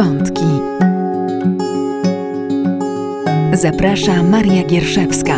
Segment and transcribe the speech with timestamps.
[0.00, 0.44] Wątki.
[3.52, 5.36] Zaprasza Maria Gierszewska.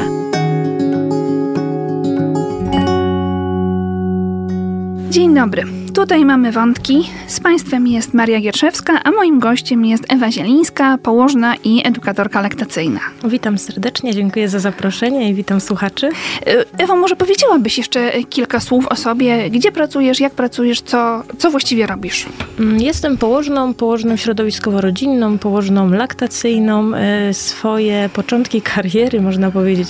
[5.11, 5.82] Dzień dobry.
[5.95, 7.11] Tutaj mamy wątki.
[7.27, 13.01] Z Państwem jest Maria Gierszewska, a moim gościem jest Ewa Zielińska, położna i edukatorka laktacyjna.
[13.25, 16.09] Witam serdecznie, dziękuję za zaproszenie i witam słuchaczy.
[16.47, 19.51] E, Ewo, może powiedziałabyś jeszcze kilka słów o sobie?
[19.51, 22.27] Gdzie pracujesz, jak pracujesz, co, co właściwie robisz?
[22.61, 26.95] Mm, jestem położną, położną środowiskowo-rodzinną, położną laktacyjną.
[26.95, 29.89] E, swoje początki kariery, można powiedzieć,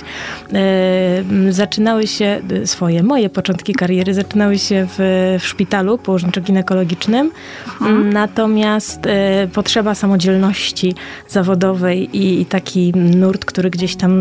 [0.53, 7.31] e, zaczynały się, swoje, moje początki kariery zaczynały się w, w szpitalu położniczo-ginekologicznym.
[7.81, 8.13] Mhm.
[8.13, 10.95] Natomiast e, potrzeba samodzielności
[11.29, 14.13] zawodowej i, i, taki nurt, który gdzieś tam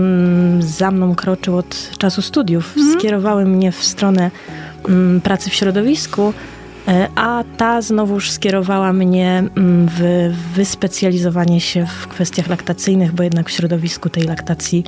[0.62, 2.98] za mną kroczył od czasu studiów, mhm.
[2.98, 4.30] skierowały mnie w stronę
[4.88, 6.32] mm, pracy w środowisku.
[6.88, 13.48] E, a ta znowuż skierowała mnie mm, w wyspecjalizowanie się w kwestiach laktacyjnych, bo jednak
[13.48, 14.84] w środowisku tej laktacji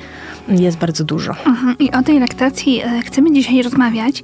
[0.47, 1.31] jest bardzo dużo.
[1.45, 1.77] Mhm.
[1.79, 4.23] I o tej laktacji e, chcemy dzisiaj rozmawiać,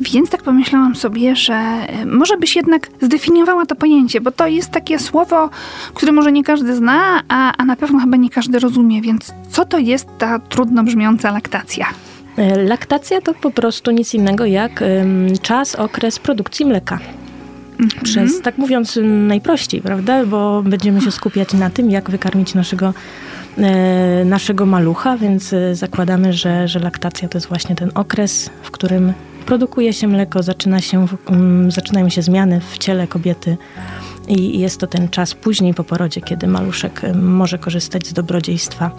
[0.00, 4.70] więc tak pomyślałam sobie, że e, może byś jednak zdefiniowała to pojęcie, bo to jest
[4.70, 5.50] takie słowo,
[5.94, 9.64] które może nie każdy zna, a, a na pewno chyba nie każdy rozumie, więc co
[9.64, 11.86] to jest ta trudno brzmiąca laktacja?
[12.36, 14.84] E, laktacja to po prostu nic innego jak
[15.42, 16.98] czas, okres produkcji mleka.
[17.80, 18.04] Mhm.
[18.04, 20.26] Przez, tak mówiąc najprościej, prawda?
[20.26, 22.94] Bo będziemy się skupiać na tym, jak wykarmić naszego,
[23.58, 28.70] e, naszego malucha, więc e, zakładamy, że, że laktacja to jest właśnie ten okres, w
[28.70, 29.12] którym
[29.46, 31.06] produkuje się mleko, zaczyna się,
[31.68, 33.56] zaczynają się zmiany w ciele kobiety
[34.28, 38.90] i jest to ten czas później po porodzie, kiedy maluszek może korzystać z dobrodziejstwa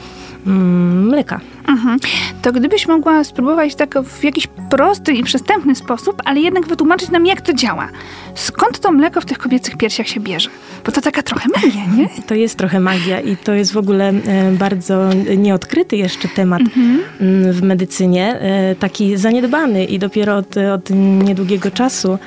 [0.48, 1.40] mm, mleka.
[1.68, 2.00] Mhm.
[2.42, 7.26] To gdybyś mogła spróbować tak w jakiś prosty i przystępny sposób, ale jednak wytłumaczyć nam,
[7.26, 7.88] jak to działa.
[8.36, 10.50] Skąd to mleko w tych kobiecych piersiach się bierze?
[10.86, 12.10] Bo to taka trochę magia, nie?
[12.28, 17.00] To jest trochę magia i to jest w ogóle e, bardzo nieodkryty jeszcze temat mhm.
[17.22, 18.40] Mm, w medycynie.
[18.40, 20.90] E, taki zaniedbany i dopiero od, od
[21.24, 22.20] niedługiego czasu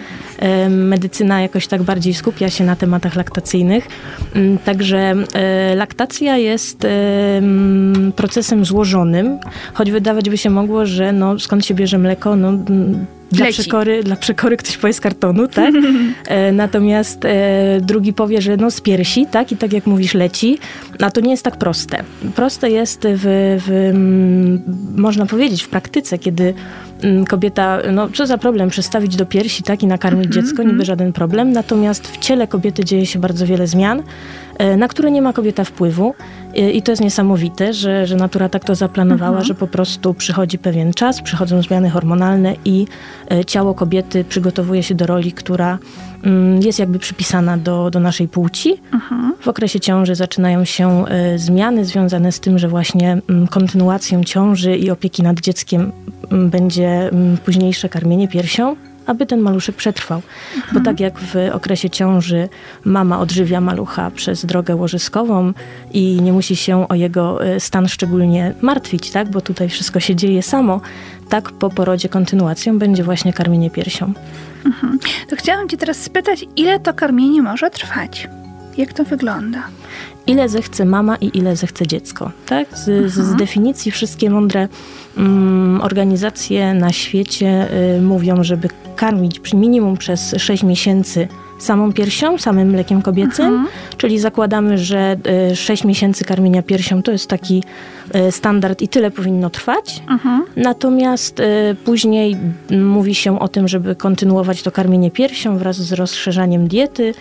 [0.69, 3.89] medycyna jakoś tak bardziej skupia się na tematach laktacyjnych.
[4.35, 5.15] Mm, także
[5.77, 6.87] laktacja jest
[8.17, 9.39] procesem złożonym,
[9.75, 12.53] choć wydawać by się mogło, że no, skąd się bierze mleko, no,
[13.33, 15.75] dla przekory, dla przekory ktoś powie z kartonu, tak?
[16.29, 19.53] E, natomiast e, drugi powie, że no z piersi, tak?
[19.53, 20.59] I tak jak mówisz, leci.
[21.01, 22.03] A to nie jest tak proste.
[22.35, 23.23] Proste jest w,
[23.67, 24.63] w mm,
[24.97, 26.55] można powiedzieć, w praktyce, kiedy mm,
[27.29, 29.83] kobieta, no co za problem, przestawić do piersi, tak?
[29.83, 30.47] I nakarmić mm -hmm.
[30.47, 31.53] dziecko, niby żaden problem.
[31.53, 34.03] Natomiast w ciele kobiety dzieje się bardzo wiele zmian,
[34.59, 36.15] e, na które nie ma kobieta wpływu.
[36.73, 39.47] I to jest niesamowite, że, że natura tak to zaplanowała, mhm.
[39.47, 42.87] że po prostu przychodzi pewien czas, przychodzą zmiany hormonalne i
[43.31, 45.79] e, ciało kobiety przygotowuje się do roli, która mm,
[46.61, 48.81] jest jakby przypisana do, do naszej płci.
[48.93, 49.35] Mhm.
[49.41, 54.77] W okresie ciąży zaczynają się e, zmiany związane z tym, że właśnie mm, kontynuacją ciąży
[54.77, 55.93] i opieki nad dzieckiem
[56.31, 57.11] mm, będzie
[57.45, 58.77] późniejsze karmienie piersią
[59.09, 60.23] aby ten maluszek przetrwał.
[60.57, 60.75] Mhm.
[60.75, 62.49] Bo tak jak w okresie ciąży
[62.85, 65.53] mama odżywia malucha przez drogę łożyskową
[65.93, 69.31] i nie musi się o jego e, stan szczególnie martwić, tak?
[69.31, 70.81] bo tutaj wszystko się dzieje samo,
[71.29, 74.13] tak po porodzie kontynuacją będzie właśnie karmienie piersią.
[74.69, 74.99] Mhm.
[75.29, 78.29] To chciałam cię teraz spytać, ile to karmienie może trwać?
[78.77, 79.63] Jak to wygląda?
[80.27, 82.31] Ile zechce mama i ile zechce dziecko.
[82.47, 82.79] Tak?
[82.79, 83.37] Z, z, z mhm.
[83.37, 84.69] definicji wszystkie mądre
[85.17, 92.71] mm, organizacje na świecie y, mówią, żeby karmić minimum przez 6 miesięcy samą piersią, samym
[92.71, 93.69] mlekiem kobiecym, mhm.
[93.97, 95.17] czyli zakładamy, że
[95.55, 97.63] 6 y, miesięcy karmienia piersią to jest taki
[98.29, 100.03] y, standard i tyle powinno trwać.
[100.09, 100.45] Mhm.
[100.57, 101.45] Natomiast y,
[101.85, 102.37] później
[102.71, 107.15] mówi się o tym, żeby kontynuować to karmienie piersią wraz z rozszerzaniem diety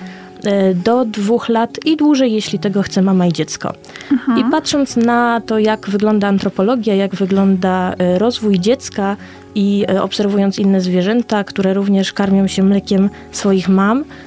[0.85, 3.73] do dwóch lat i dłużej, jeśli tego chce mama i dziecko.
[4.11, 4.39] Mhm.
[4.39, 9.17] I patrząc na to, jak wygląda antropologia, jak wygląda rozwój dziecka
[9.55, 14.26] i obserwując inne zwierzęta, które również karmią się mlekiem swoich mam, E,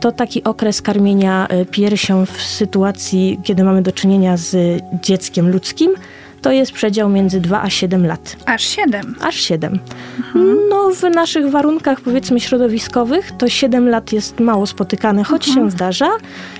[0.00, 5.94] to taki okres karmienia e, piersią w sytuacji, kiedy mamy do czynienia z dzieckiem ludzkim,
[6.42, 8.36] to jest przedział między 2 a 7 lat.
[8.46, 9.14] Aż 7?
[9.20, 9.78] Aż 7.
[10.18, 10.56] Mhm.
[10.70, 15.66] No w naszych warunkach powiedzmy środowiskowych to 7 lat jest mało spotykane, choć mhm.
[15.66, 16.08] się zdarza.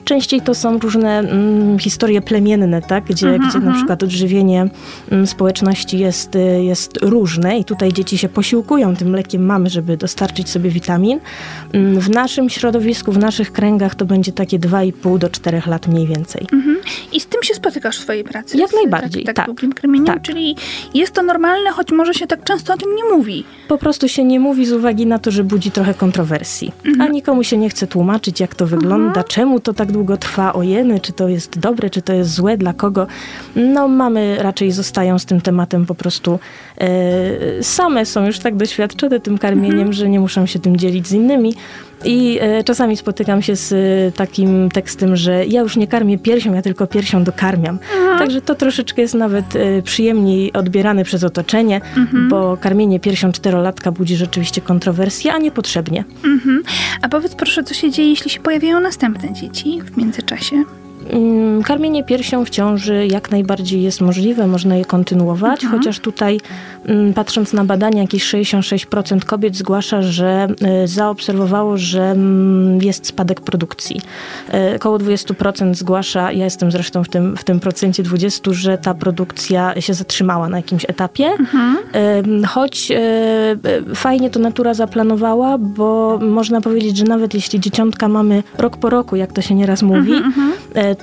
[0.04, 3.04] Częściej to są różne mm, historie plemienne, tak?
[3.04, 3.76] gdzie, mhm, gdzie na mhm.
[3.76, 4.68] przykład odżywienie
[5.10, 9.96] mm, społeczności jest, y, jest różne i tutaj dzieci się posiłkują tym mlekiem mamy, żeby
[9.96, 11.20] dostarczyć sobie witamin.
[11.72, 16.06] Mm, w naszym środowisku, w naszych kręgach to będzie takie 2,5 do 4 lat mniej
[16.06, 16.46] więcej.
[17.12, 18.58] I z tym się spotykasz w swojej pracy?
[18.58, 19.36] Jak najbardziej, tak.
[19.36, 20.22] tak tym Tak.
[20.22, 20.56] czyli
[20.94, 23.44] jest to normalne, choć może się tak często o tym nie mówi.
[23.68, 26.72] Po prostu się nie mówi z uwagi na to, że budzi trochę kontrowersji.
[27.00, 31.00] A nikomu się nie chce tłumaczyć, jak to wygląda, czemu to tak długo trwa, ojeny,
[31.00, 33.06] czy to jest dobre, czy to jest złe, dla kogo.
[33.56, 36.38] No mamy raczej zostają z tym tematem po prostu
[36.78, 41.12] e, same są już tak doświadczone tym karmieniem, że nie muszą się tym dzielić z
[41.12, 41.54] innymi.
[42.04, 46.54] I e, czasami spotykam się z e, takim tekstem, że ja już nie karmię piersią,
[46.54, 47.78] ja tylko piersią dokarmiam.
[48.18, 51.80] Także to troszeczkę jest nawet e, przyjemniej odbierane przez otoczenie,
[52.28, 56.04] bo karmienie piersią czterolatka budzi rzeczywiście kontrowersje, a niepotrzebnie.
[56.24, 56.62] Mhm.
[57.02, 60.64] A powiedz proszę, co się dzieje, jeśli się pojawiają następne dzieci w międzyczasie?
[61.12, 66.40] Mm, Karmienie piersią w ciąży jak najbardziej jest możliwe, można je kontynuować, chociaż tutaj
[66.86, 70.48] mm, patrząc na badania, jakieś 66% kobiet zgłasza, że
[70.84, 74.00] y, zaobserwowało, że mm, jest spadek produkcji.
[74.72, 78.94] Y, Około 20% zgłasza, ja jestem zresztą w tym, w tym procencie 20, że ta
[78.94, 81.30] produkcja się zatrzymała na jakimś etapie.
[82.26, 88.42] Ym, Choć y, fajnie to natura zaplanowała, bo można powiedzieć, że nawet jeśli dzieciątka mamy
[88.58, 90.22] rok po roku, jak to się nieraz mówi, e,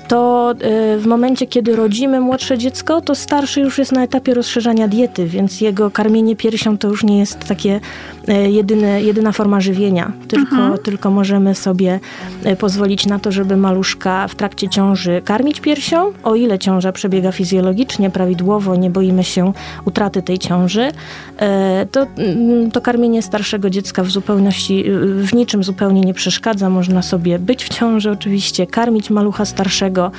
[0.08, 4.88] to e, w momencie, kiedy rodzimy młodsze dziecko, to starszy już jest na etapie rozszerzania
[4.88, 7.80] diety, więc jego karmienie piersią to już nie jest takie
[8.28, 12.00] e, jedyne, jedyna forma żywienia, tylko, tylko możemy sobie
[12.44, 17.32] e, pozwolić na to, żeby maluszka w trakcie ciąży karmić piersią, o ile ciąża przebiega
[17.32, 19.54] fizjologicznie, prawidłowo, nie boimy się
[19.86, 20.92] utraty tej ciąży,
[21.38, 24.84] e, to, mm, to karmienie starszego dziecka w zupełności,
[25.22, 26.70] w niczym zupełnie nie przeszkadza.
[26.70, 30.12] Można sobie być w ciąży oczywiście, karmić malucha starszego.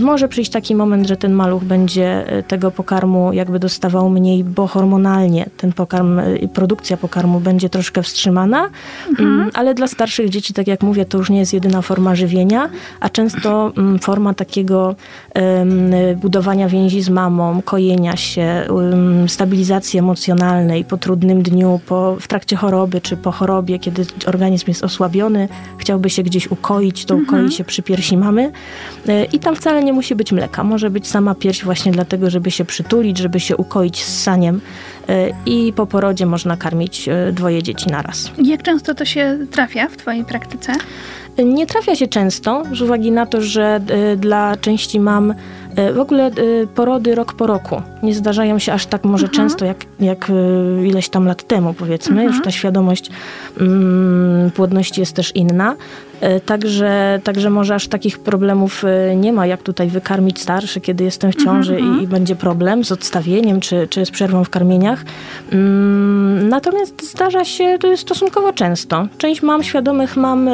[0.00, 5.46] Może przyjść taki moment, że ten maluch będzie tego pokarmu jakby dostawał mniej, bo hormonalnie
[5.56, 8.70] ten pokarm, i produkcja pokarmu będzie troszkę wstrzymana,
[9.18, 12.70] Mm, ale dla starszych dzieci, tak jak mówię, to już nie jest jedyna forma żywienia,
[13.00, 14.94] a często mm, forma takiego
[16.16, 18.66] budowania więzi z mamą, kojenia się,
[19.26, 24.84] stabilizacji emocjonalnej po trudnym dniu, po, w trakcie choroby czy po chorobie, kiedy organizm jest
[24.84, 25.48] osłabiony,
[25.78, 28.52] chciałby się gdzieś ukoić, to ukoi się przy piersi mamy.
[29.08, 30.64] E, I tam wcale nie musi być mleka.
[30.64, 34.60] Może być sama pierś właśnie dlatego, żeby się przytulić, żeby się ukoić z saniem.
[35.46, 38.30] I po porodzie można karmić e, dwoje dzieci naraz.
[38.44, 40.72] Jak często to się trafia w twojej praktyce?
[41.44, 45.34] Nie trafia się często, z uwagi na to, że e, dla części mam
[45.94, 46.32] w ogóle e,
[46.74, 47.82] porody rok po roku.
[48.02, 52.24] Nie zdarzają się aż tak może często, jak, jak e, ileś tam lat temu, powiedzmy.
[52.24, 53.10] Już ta świadomość
[53.60, 55.76] mm, płodności jest też inna.
[56.20, 61.04] E, Także, także może aż takich problemów e, nie ma, jak tutaj wykarmić starszy, kiedy
[61.04, 65.04] jestem w ciąży i, i będzie problem z odstawieniem czy, czy z przerwą w karmieniach.
[65.52, 69.06] Mm, Natomiast zdarza się to jest stosunkowo często.
[69.18, 70.52] Część mam świadomych mam e,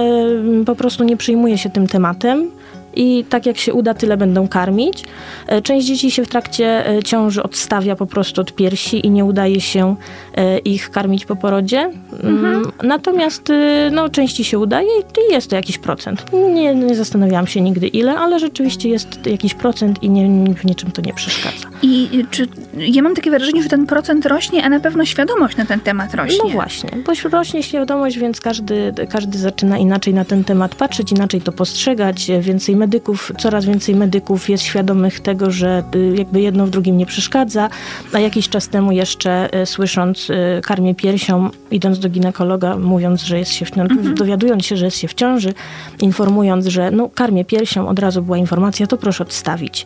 [0.66, 2.50] po prostu nie przyjmuje się tym tematem.
[2.96, 5.04] I tak jak się uda, tyle będą karmić.
[5.46, 9.24] E, Część dzieci się w trakcie e, ciąży odstawia po prostu od piersi i nie
[9.24, 9.96] udaje się
[10.34, 11.90] e, ich karmić po porodzie.
[12.22, 16.24] Mm, Natomiast e, no, części się udaje i jest to jakiś procent.
[16.54, 20.90] Nie, nie zastanawiałam się nigdy ile, ale rzeczywiście jest jakiś procent i nie, w niczym
[20.90, 21.68] to nie przeszkadza.
[21.82, 25.64] I czy ja mam takie wrażenie, że ten procent rośnie, a na pewno świadomość na
[25.66, 26.38] ten temat rośnie.
[26.44, 31.40] No właśnie, bo rośnie świadomość, więc każdy, każdy zaczyna inaczej na ten temat patrzeć, inaczej
[31.40, 32.30] to postrzegać.
[32.40, 37.06] Więcej medyków, coraz więcej medyków jest świadomych tego, że y, jakby jedno w drugim nie
[37.06, 37.68] przeszkadza.
[38.12, 43.38] A jakiś czas temu jeszcze y, słysząc y, karmię piersią, idąc do ginekologa, mówiąc, że
[43.38, 45.54] jest się w ciąży, dowiadując się, że jest się w ciąży,
[46.00, 49.84] informując, że no karmię piersią, od razu była informacja, to proszę odstawić.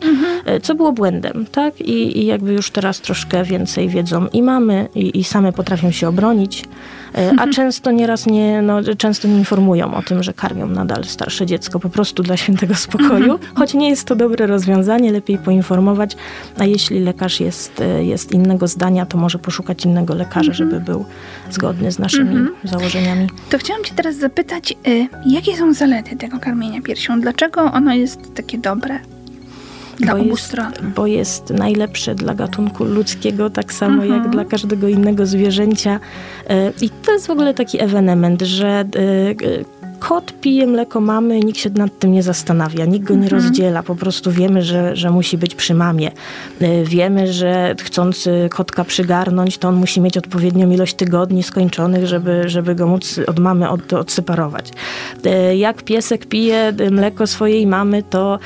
[0.57, 1.81] Y, Co było błędem, tak?
[1.81, 6.07] I, I jakby już teraz troszkę więcej wiedzą i mamy, i, i same potrafią się
[6.07, 6.65] obronić.
[7.37, 11.79] A często nieraz nie, no, często nie informują o tym, że karmią nadal starsze dziecko
[11.79, 16.15] po prostu dla świętego spokoju, choć nie jest to dobre rozwiązanie, lepiej poinformować,
[16.59, 21.05] a jeśli lekarz jest, jest innego zdania, to może poszukać innego lekarza, żeby był
[21.51, 23.27] zgodny z naszymi założeniami.
[23.49, 27.21] To chciałam cię teraz zapytać, y, jakie są zalety tego karmienia piersią?
[27.21, 28.99] Dlaczego ono jest takie dobre?
[29.99, 30.71] Dla Bo obu jest- stron.
[30.95, 35.99] Bo jest najlepsze dla gatunku ludzkiego, tak samo jak dla każdego innego zwierzęcia.
[36.49, 38.85] E, I to jest w ogóle taki ewenement, że e, e,
[39.99, 43.95] kot pije mleko mamy, nikt się nad tym nie zastanawia, nikt go nie rozdziela, po
[43.95, 46.11] prostu wiemy, że, że musi być przy mamie.
[46.61, 52.07] E, Wiemy, że chcąc e, kotka przygarnąć, to on musi mieć odpowiednią ilość tygodni skończonych,
[52.07, 54.71] żeby, żeby go móc od mamy od, odseparować.
[55.25, 58.39] E, Jak piesek pije mleko swojej mamy, to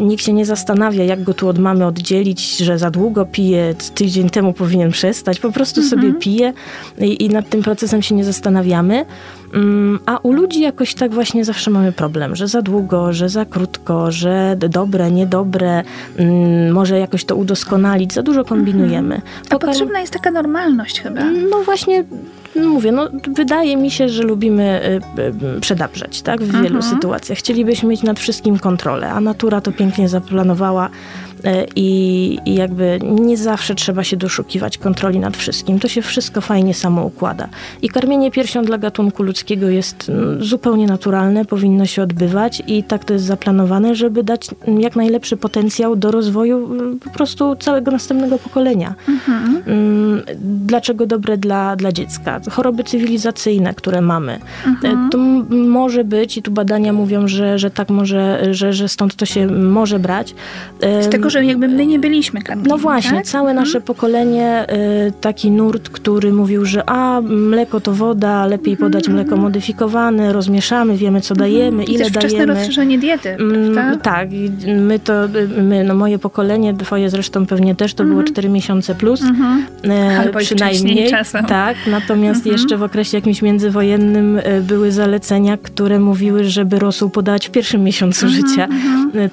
[0.00, 4.30] nikt się nie zastanawia, jak go tu od mamy oddzielić, że za długo pije, tydzień
[4.30, 6.52] temu powinien przestać, po prostu sobie pije
[6.98, 9.04] i, i nad tym procesem się nie zastanawiamy.
[9.54, 13.44] Mm, A u ludzi jakoś tak właśnie zawsze mamy problem, że za długo, że za
[13.44, 15.82] krótko, że dobre, niedobre,
[16.16, 19.14] mm, może jakoś to udoskonalić, za dużo kombinujemy.
[19.14, 19.32] Mhm.
[19.50, 21.20] A potrzebna jest taka normalność chyba.
[21.50, 22.04] No właśnie
[22.56, 24.80] no mówię, no wydaje mi się, że lubimy
[25.18, 26.82] y, y, przedabrzać, tak, w wielu mhm.
[26.82, 27.38] sytuacjach.
[27.38, 30.90] Chcielibyśmy mieć nad wszystkim kontrolę, a natura to pięknie zaplanowała
[31.76, 35.78] i, i jakby nie zawsze trzeba się doszukiwać kontroli nad wszystkim.
[35.78, 37.48] To się wszystko fajnie samo układa.
[37.82, 43.04] I karmienie piersią dla gatunku ludzkiego jest mm, zupełnie naturalne, powinno się odbywać i tak
[43.04, 48.38] to jest zaplanowane, żeby dać jak najlepszy potencjał do rozwoju mm, po prostu całego następnego
[48.38, 48.94] pokolenia.
[49.08, 49.62] Mhm.
[49.66, 50.22] Mm,
[50.66, 52.40] dlaczego dobre dla, dla dziecka?
[52.50, 54.38] Choroby cywilizacyjne, które mamy.
[54.66, 55.10] Mhm.
[55.10, 55.18] To
[55.50, 59.46] może być, i tu badania mówią, że, że tak może, że, że stąd to się
[59.46, 60.34] może brać.
[60.80, 62.68] Z tego, że jakby my nie byliśmy karmieni.
[62.68, 63.26] No właśnie, tak?
[63.26, 63.84] całe nasze mhm.
[63.84, 64.66] pokolenie,
[65.08, 69.42] y, taki nurt, który mówił, że a, mleko to woda, lepiej mhm, podać mleko mhm.
[69.42, 72.30] modyfikowane, rozmieszamy, wiemy co dajemy, I ile też dajemy.
[72.30, 73.96] wczesne rozszerzenie diety, mm, prawda?
[73.96, 74.28] Tak,
[74.76, 75.12] my to,
[75.62, 79.22] my, no moje pokolenie, twoje zresztą pewnie też, to było 4 miesiące plus.
[79.88, 81.10] E, Albo przynajmniej.
[81.10, 81.46] Czasem.
[81.46, 87.50] Tak, natomiast jeszcze w okresie jakimś międzywojennym były zalecenia, które mówiły, żeby rosół podać w
[87.50, 88.68] pierwszym miesiącu życia.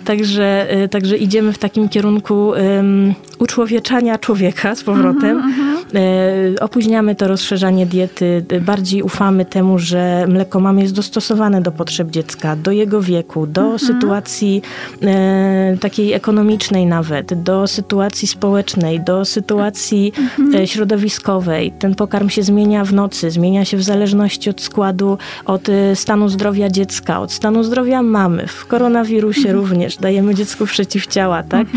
[0.06, 5.42] Także, także idziemy w takim kierunku um, uczłowieczania człowieka z powrotem.
[5.42, 6.64] Uh-huh, uh-huh.
[6.64, 12.56] opóźniamy to rozszerzanie diety, bardziej ufamy temu, że mleko mamy jest dostosowane do potrzeb dziecka,
[12.56, 13.88] do jego wieku, do uh-huh.
[13.88, 14.62] sytuacji
[15.04, 20.14] e, takiej ekonomicznej nawet, do sytuacji społecznej, do sytuacji
[20.56, 21.72] e, środowiskowej.
[21.80, 26.30] Ten pokarm się zmienia w nocy, zmienia się w zależności od składu, od e, stanu
[26.30, 28.48] zdrowia dziecka, od stanu zdrowia mamy.
[28.48, 31.68] W koronawirusie również dajemy dziecku przeciwciała, tak?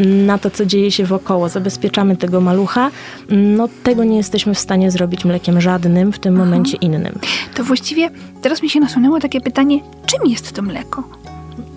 [0.00, 2.90] Na to, co dzieje się wokoło, zabezpieczamy tego malucha,
[3.30, 6.44] no tego nie jesteśmy w stanie zrobić mlekiem żadnym, w tym Aha.
[6.44, 7.18] momencie innym.
[7.54, 8.10] To właściwie
[8.42, 11.04] teraz mi się nasunęło takie pytanie, czym jest to mleko?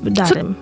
[0.04, 0.56] darem.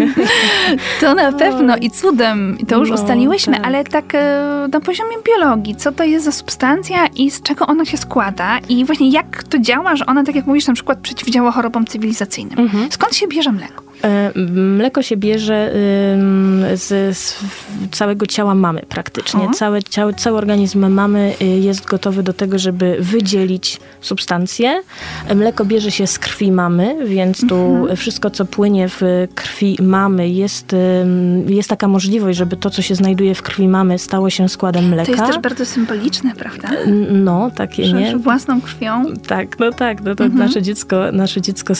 [1.00, 3.66] to na pewno i cudem, to już no, ustaliłyśmy, tak.
[3.66, 7.84] ale tak e, na poziomie biologii, co to jest za substancja i z czego ona
[7.84, 11.52] się składa i właśnie jak to działa, że ona, tak jak mówisz, na przykład przeciwdziała
[11.52, 12.58] chorobom cywilizacyjnym.
[12.58, 12.88] Mhm.
[12.90, 13.89] Skąd się bierze mleko?
[14.04, 15.72] E, mleko się bierze
[16.74, 17.44] z, z
[17.92, 19.50] całego ciała mamy praktycznie.
[19.54, 24.82] Całe, ciało, cały organizm mamy y, jest gotowy do tego, żeby wydzielić substancje.
[25.34, 27.96] Mleko bierze się z krwi mamy, więc tu mhm.
[27.96, 29.00] wszystko, co płynie w
[29.34, 30.76] krwi mamy, jest,
[31.46, 35.04] jest taka możliwość, żeby to, co się znajduje w krwi mamy, stało się składem mleka.
[35.04, 36.68] To jest też bardzo symboliczne, prawda?
[37.12, 38.16] No, takie, że, nie?
[38.16, 39.04] Własną krwią.
[39.26, 40.48] Tak, no tak, no to mhm.
[40.48, 41.74] nasze dziecko, nasze dziecko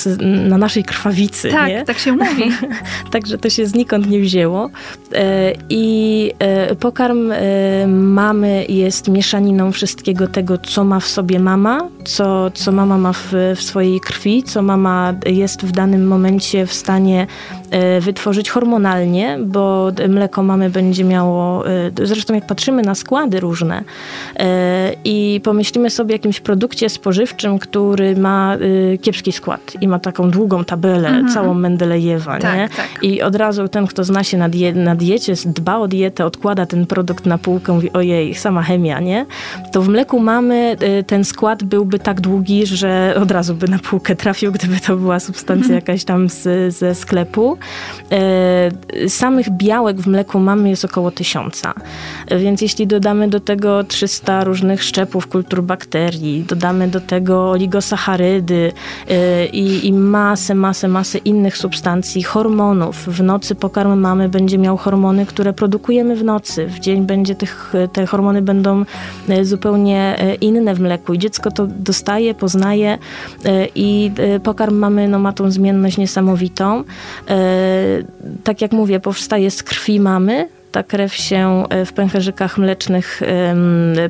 [0.49, 1.85] na naszej krwawicy, tak, nie?
[1.85, 2.53] Tak, się mówi.
[3.13, 4.71] Także to się znikąd nie wzięło.
[5.15, 11.89] E, I e, pokarm e, mamy jest mieszaniną wszystkiego tego, co ma w sobie mama,
[12.11, 16.73] co, co mama ma w, w swojej krwi, co mama jest w danym momencie w
[16.73, 17.27] stanie
[17.71, 23.85] E, wytworzyć hormonalnie, bo mleko mamy będzie miało, e, zresztą jak patrzymy na składy różne
[24.37, 28.57] e, i pomyślimy sobie o jakimś produkcie spożywczym, który ma
[29.03, 31.29] kiepski skład i ma taką długą tabelę, mhm.
[31.29, 32.69] całą Mendelejewa, tak, nie?
[32.69, 32.89] Tak.
[33.03, 36.67] I od razu ten, kto zna się na, die na diecie, dba o dietę, odkłada
[36.67, 39.27] ten produkt na półkę, mówi ojej, sama chemia, nie?
[39.73, 40.77] To w mleku mamy
[41.07, 45.21] ten skład byłby tak długi, że od razu by na półkę trafił, gdyby to była
[45.21, 45.75] substancja mhm.
[45.75, 47.59] jakaś tam z, ze sklepu.
[48.13, 51.75] E, samych białek w mleku mamy jest około tysiąca.
[52.39, 58.73] Więc jeśli dodamy do tego 300 różnych szczepów kultur bakterii, dodamy do tego oligosacharydy
[59.09, 62.97] e, i, i masę, masę, masę innych substancji, hormonów.
[63.07, 66.67] W nocy pokarm mamy będzie miał hormony, które produkujemy w nocy.
[66.67, 68.85] W dzień będzie tych, te hormony będą
[69.29, 72.99] e, zupełnie inne w mleku i dziecko to dostaje, poznaje
[73.75, 74.11] i
[74.43, 76.85] pokarm mamy no, ma tą zmienność niesamowitą.
[77.29, 77.37] E,
[78.45, 83.21] tak jak mówię, powstaje z krwi mamy, ta krew się e, w pęcherzykach mlecznych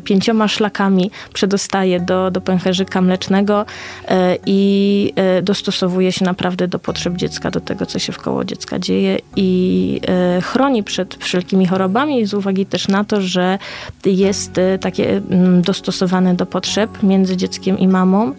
[0.05, 3.67] pięcioma szlakami przedostaje do, do pęcherzyka mlecznego
[4.09, 5.12] e, i
[5.43, 10.00] dostosowuje się naprawdę do potrzeb dziecka, do tego, co się wkoło dziecka dzieje i
[10.43, 13.59] chroni przed wszelkimi chorobami z uwagi też na to, że
[14.07, 15.21] jest takie
[15.62, 18.33] dostosowane do potrzeb między dzieckiem i mamą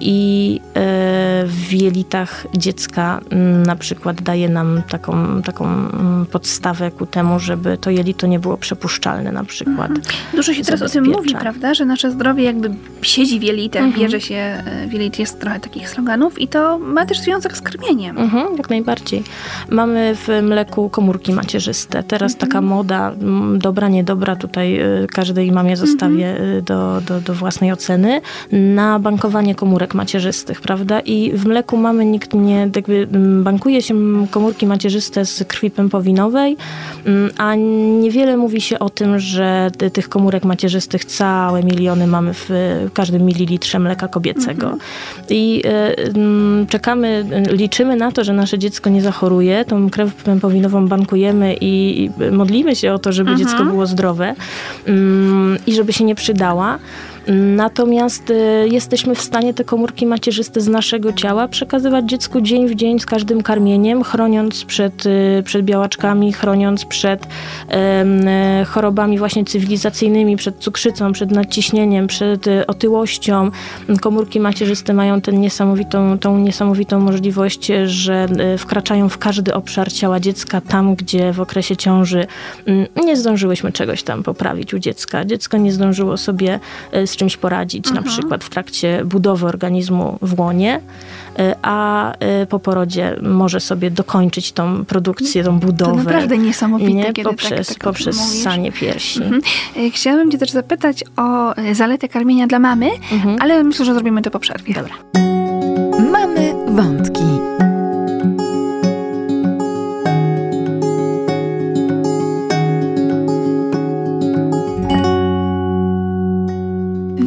[0.00, 0.60] i
[1.46, 7.78] w jelitach dziecka mm, na przykład daje nam taką, taką mm, podstawę ku temu, żeby
[7.78, 9.90] to jelito nie było przepuszczalne na przykład.
[9.90, 10.06] Mhm.
[10.34, 12.70] Dużo się teraz o tym mówi, prawda, że nasze zdrowie jakby
[13.02, 14.02] siedzi w jelitach, mhm.
[14.02, 17.60] bierze się e, w jelit, jest trochę takich sloganów i to ma też związek z
[17.60, 18.18] krmieniem.
[18.18, 19.22] Mhm, jak najbardziej.
[19.70, 22.02] Mamy w mleku komórki macierzyste.
[22.02, 22.50] Teraz mhm.
[22.50, 23.12] taka moda,
[23.56, 26.50] dobra, niedobra, tutaj y, każdej mamie zostawię mhm.
[26.50, 28.20] Y, do, do, do własnej oceny,
[28.52, 31.00] na bankowanie komórek macierzystych, prawda?
[31.00, 33.08] I w mleku mamy nikt nie, jakby
[33.42, 33.94] bankuje się
[34.30, 36.56] komórki macierzyste z krwi pępowinowej,
[37.38, 37.54] a
[38.00, 42.50] niewiele mówi się o tym, że tych komórek macierzystych całe miliony mamy w
[42.94, 44.66] każdym mililitrze mleka kobiecego.
[44.66, 44.80] Mhm.
[45.30, 45.62] I
[46.62, 52.10] y, czekamy, liczymy na to, że nasze dziecko nie zachoruje, tą krew pępowinową bankujemy i
[52.32, 53.48] modlimy się o to, żeby mhm.
[53.48, 54.34] dziecko było zdrowe
[54.86, 56.78] mm, i żeby się nie przydała.
[57.26, 62.74] Natomiast y, jesteśmy w stanie te komórki macierzyste z naszego ciała przekazywać dziecku dzień w
[62.74, 67.26] dzień z każdym karmieniem, chroniąc przed, y, przed białaczkami, chroniąc przed
[67.70, 73.50] e, chorobami właśnie cywilizacyjnymi, przed cukrzycą, przed nadciśnieniem, przed y, otyłością.
[74.00, 78.26] Komórki macierzyste mają tę niesamowitą, tą niesamowitą możliwość, że
[78.58, 82.26] wkraczają w każdy obszar ciała dziecka, tam gdzie w okresie ciąży
[82.66, 85.24] mm, nie zdążyłyśmy czegoś tam poprawić u dziecka.
[85.24, 86.60] Dziecko nie zdążyło sobie
[87.14, 88.04] z czymś poradzić, mhm.
[88.04, 90.80] na przykład w trakcie budowy organizmu w łonie,
[91.38, 95.92] y, a y, po porodzie może sobie dokończyć tą produkcję, tą budowę.
[95.92, 97.04] To naprawdę niesamowite, nie?
[97.04, 99.22] kiedy poprzez, tak, tak poprzez ssanie piersi.
[99.22, 99.42] Mhm.
[99.76, 103.36] Y, chciałabym cię też zapytać o zaletę karmienia dla mamy, mhm.
[103.40, 104.74] ale myślę, że zrobimy to po przerwie.
[104.74, 105.33] Dobra.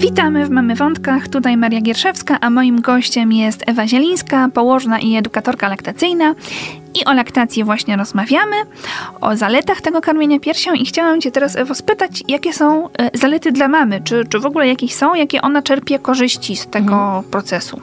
[0.07, 5.15] Witamy w Mamy Wątkach, tutaj Maria Gierszewska, a moim gościem jest Ewa Zielińska, położna i
[5.15, 6.35] edukatorka laktacyjna.
[7.01, 8.55] I o laktacji właśnie rozmawiamy,
[9.21, 13.51] o zaletach tego karmienia piersią i chciałam Cię teraz, Ewo, spytać, jakie są e, zalety
[13.51, 14.01] dla mamy?
[14.03, 15.15] Czy, czy w ogóle jakieś są?
[15.15, 17.23] Jakie ona czerpie korzyści z tego mhm.
[17.23, 17.81] procesu?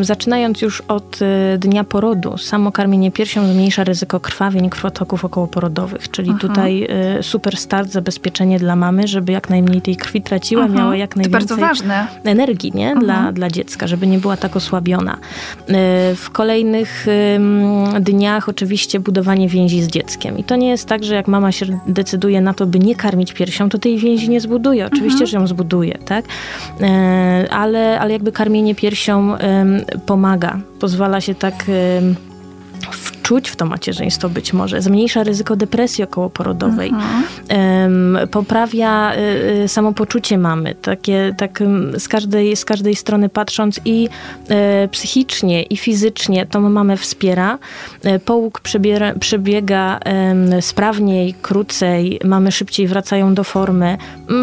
[0.00, 6.30] Zaczynając już od y, dnia porodu, samo karmienie piersią zmniejsza ryzyko krwawień, krwotoków okołoporodowych, czyli
[6.30, 6.38] Aha.
[6.40, 6.88] tutaj
[7.18, 10.74] y, super start, zabezpieczenie dla mamy, żeby jak najmniej tej krwi traciła, Aha.
[10.74, 11.56] miała jak najwięcej
[12.24, 12.96] energii nie?
[12.96, 15.14] Dla, dla dziecka, żeby nie była tak osłabiona.
[15.14, 15.72] Y,
[16.16, 17.06] w kolejnych
[18.00, 20.38] dniach oczywiście budowanie więzi z dzieckiem.
[20.38, 23.32] I to nie jest tak, że jak mama się decyduje na to, by nie karmić
[23.32, 24.86] piersią, to tej więzi nie zbuduje.
[24.86, 25.26] Oczywiście, Aha.
[25.26, 26.24] że ją zbuduje, tak?
[27.50, 29.23] Ale, ale jakby karmienie piersią
[30.06, 30.58] pomaga.
[30.80, 31.64] Pozwala się tak
[33.24, 38.28] wczuć w to macierzyństwo być może, zmniejsza ryzyko depresji okołoporodowej, mhm.
[38.28, 39.18] poprawia y,
[39.64, 41.62] y, samopoczucie mamy, takie, tak
[41.98, 44.08] z każdej, z każdej strony patrząc i
[44.84, 47.58] y, psychicznie, i fizycznie tą mamę wspiera.
[48.24, 50.00] Połóg przebiera, przebiega
[50.60, 53.98] sprawniej, krócej, mamy szybciej wracają do formy.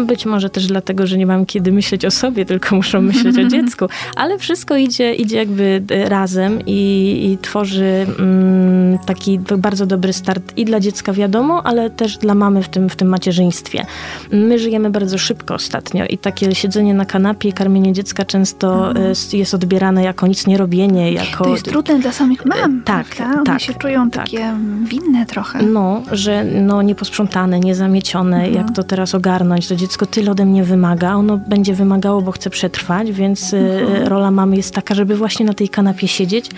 [0.06, 3.44] Być może też dlatego, że nie mam kiedy myśleć o sobie, tylko muszą myśleć o
[3.54, 8.71] dziecku, ale wszystko idzie, idzie jakby razem i, i tworzy mm,
[9.06, 12.96] taki bardzo dobry start i dla dziecka wiadomo, ale też dla mamy w tym, w
[12.96, 13.86] tym macierzyństwie.
[14.32, 19.12] My żyjemy bardzo szybko ostatnio i takie siedzenie na kanapie i karmienie dziecka często mhm.
[19.32, 21.44] E, jest odbierane jako nic nie robienie, jako...
[21.44, 23.34] To jest trudne dla samych mam, Tak, prawda?
[23.34, 23.60] One tak.
[23.60, 24.24] się czują tak.
[24.24, 24.54] takie
[24.84, 25.62] winne trochę.
[25.62, 28.54] No, że no, nieposprzątane, niezamiecione, mhm.
[28.54, 32.50] jak to teraz ogarnąć, to dziecko tyle ode mnie wymaga, ono będzie wymagało, bo chce
[32.50, 34.08] przetrwać, więc e, mhm.
[34.08, 36.50] rola mamy jest taka, żeby właśnie na tej kanapie siedzieć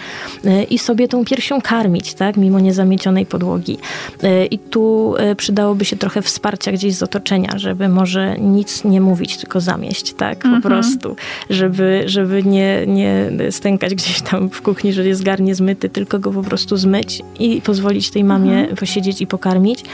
[0.45, 3.79] e, i sobie tą piersią karmić tak, mimo niezamiecionej podłogi.
[4.23, 9.01] E, I tu e, przydałoby się trochę wsparcia gdzieś z otoczenia, żeby może nic nie
[9.01, 10.63] mówić, tylko zamieść, tak, po mhm.
[10.63, 11.17] prostu,
[11.51, 16.31] żeby, żeby nie, nie stękać gdzieś tam w kuchni, że jest garnie zmyty, tylko go
[16.31, 18.77] po prostu zmyć i pozwolić tej mamie mhm.
[18.77, 19.85] posiedzieć i pokarmić,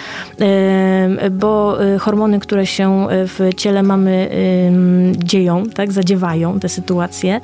[0.41, 4.31] e, bo hormony, które się w ciele mamy
[5.25, 7.41] dzieją, tak, zadziewają te sytuacje,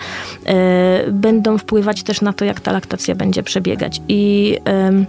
[1.13, 4.01] będą wpływać też na to, jak ta laktacja będzie przebiegać.
[4.09, 5.07] I um,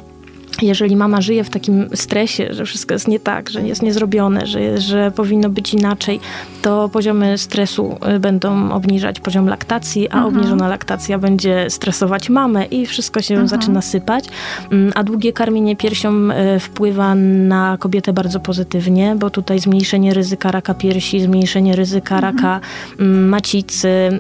[0.62, 4.78] jeżeli mama żyje w takim stresie, że wszystko jest nie tak, że jest niezrobione, że,
[4.78, 6.20] że powinno być inaczej,
[6.62, 10.36] to poziomy stresu y, będą obniżać poziom laktacji, a mhm.
[10.36, 13.48] obniżona laktacja będzie stresować mamę i wszystko się mhm.
[13.48, 14.26] zaczyna sypać.
[14.72, 20.52] Mm, a długie karmienie piersią y, wpływa na kobietę bardzo pozytywnie, bo tutaj zmniejszenie ryzyka
[20.52, 22.36] raka piersi, zmniejszenie ryzyka mhm.
[22.36, 22.60] raka
[23.00, 24.20] mm, macicy, y,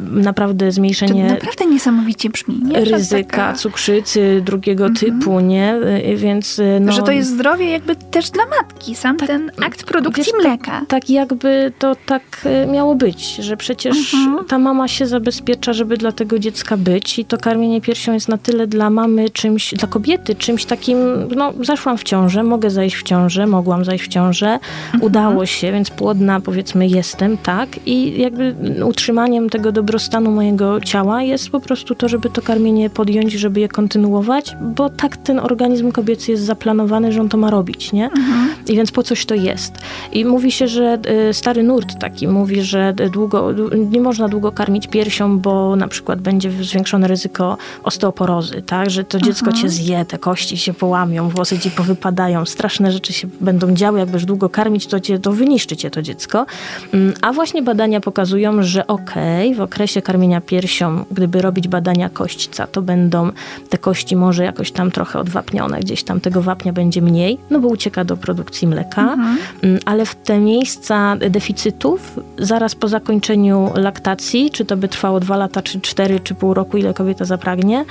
[0.00, 1.26] naprawdę zmniejszenie...
[1.28, 2.60] To naprawdę niesamowicie brzmi.
[2.62, 2.84] Nie?
[2.84, 3.52] Ryzyka taka...
[3.52, 5.74] cukrzycy drugiego typu typu, nie?
[6.12, 9.50] Y, Więc y, no, Że to jest zdrowie jakby też dla matki, sam Tak, ten
[9.64, 10.82] akt produkcji wiesz, mleka.
[10.88, 12.22] tak jakby to tak
[12.64, 14.44] y, miało być, że przecież Mhm.
[14.44, 18.38] ta mama się zabezpiecza, żeby dla tego dziecka być i to karmienie piersią jest na
[18.38, 20.98] tyle dla mamy czymś, dla kobiety czymś takim,
[21.36, 24.46] no zaszłam w ciążę, mogę zajść w ciążę, mogłam zajść w ciążę,
[24.84, 25.02] Mhm.
[25.02, 27.68] udało się, więc płodna powiedzmy jestem, tak?
[27.86, 33.32] I jakby utrzymaniem tego dobrostanu mojego ciała jest po prostu to, żeby to karmienie podjąć,
[33.32, 37.92] żeby je kontynuować, bo tak ten organizm kobiecy jest zaplanowany, że on to ma robić,
[37.92, 38.04] nie?
[38.04, 38.48] Mhm.
[38.68, 39.72] I więc po coś to jest.
[40.12, 43.52] I mówi się, że e, stary nurt taki mówi, że długo,
[43.90, 48.90] nie można długo karmić piersią, bo na przykład będzie zwiększone ryzyko osteoporozy, tak?
[48.90, 53.28] Że to dziecko cię zje, te kości się połamią, włosy ci powypadają, straszne rzeczy się
[53.40, 56.46] będą działy, jakbyś długo karmić, to, cię, to wyniszczy cię to dziecko.
[56.94, 62.66] Mm, A właśnie badania pokazują, że okej, w okresie karmienia piersią, gdyby robić badania kośćca,
[62.66, 63.30] to będą
[63.68, 67.68] te kości może jakoś tam trochę odwapnione, gdzieś tam tego wapnia będzie mniej, no bo
[67.68, 69.16] ucieka do produkcji mleka,
[69.62, 75.36] Mm, ale w te miejsca deficytów, zaraz po zakończeniu laktacji, czy to by trwało dwa
[75.36, 77.84] lata, czy cztery, czy pół roku, ile kobieta zapragnie,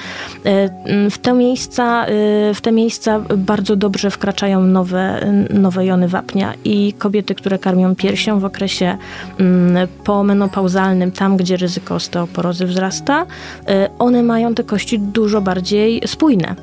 [0.46, 2.08] e, mm, w te miejsca, e,
[2.54, 8.40] w te miejsca bardzo dobrze wkraczają nowe, nowe jony wapnia i kobiety, które karmią piersią
[8.40, 8.98] w okresie
[9.40, 13.26] mm, pomenopauzalnym, tam gdzie ryzyko osteoporozy wzrasta,
[13.68, 16.56] e, one mają te kości dużo bardziej spójne.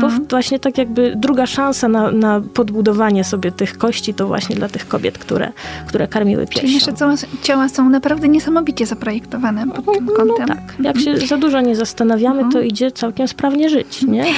[0.00, 4.56] Bo w- właśnie tak jakby druga szansa na, na podbudowanie sobie tych kości to właśnie
[4.56, 5.52] dla tych kobiet, które,
[5.88, 6.60] które karmiły piersią.
[6.60, 10.46] Czyli nasze cała, ciała są naprawdę niesamowicie zaprojektowane pod tym No kątem.
[10.46, 12.52] tak, jak się za dużo nie zastanawiamy, Mhm.
[12.52, 14.24] to idzie całkiem sprawnie żyć, nie?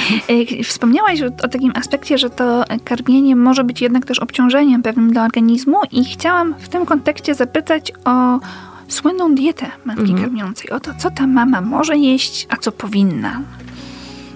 [0.59, 5.11] E, Wspomniałaś o, o takim aspekcie, że to karmienie może być jednak też obciążeniem pewnym
[5.13, 8.39] dla organizmu i chciałam w tym kontekście zapytać o
[8.87, 10.21] słynną dietę matki Mhm.
[10.21, 10.69] karmiącej.
[10.69, 13.41] O to, co ta mama może jeść, a co powinna,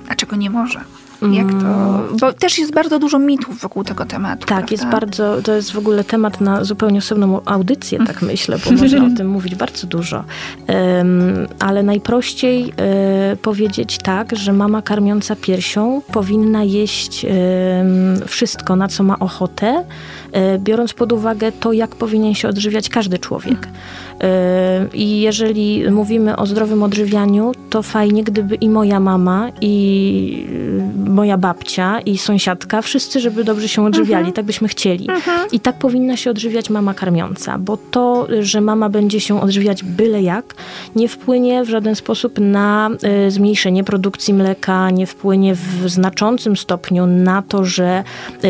[0.09, 0.79] a czego nie może.
[1.21, 2.03] Jak to...
[2.19, 4.45] Bo też jest bardzo dużo mitów wokół tego tematu.
[4.47, 4.61] Mm.
[4.61, 4.99] Tak, jest prawda?
[4.99, 9.09] bardzo, to jest w ogóle temat na zupełnie osobną audycję, tak myślę, bo można o
[9.17, 10.23] tym mówić bardzo dużo.
[10.67, 17.25] Em, ale najprościej e, powiedzieć tak, że mama karmiąca piersią powinna jeść
[18.25, 19.83] wszystko, na co ma ochotę,
[20.59, 23.67] biorąc pod uwagę to, jak powinien się odżywiać każdy człowiek.
[24.21, 30.47] E, I jeżeli mówimy o zdrowym odżywianiu, to fajnie, gdyby i moja mama, i
[31.05, 35.07] y, moja babcia, i sąsiadka, wszyscy, żeby dobrze się odżywiali, tak byśmy chcieli.
[35.51, 40.21] I tak powinna się odżywiać mama karmiąca, bo to, że mama będzie się odżywiać byle
[40.21, 40.55] jak,
[40.95, 42.89] nie wpłynie w żaden sposób na
[43.27, 48.03] zmniejszenie produkcji mleka, nie wpłynie w znaczącym stopniu na to, że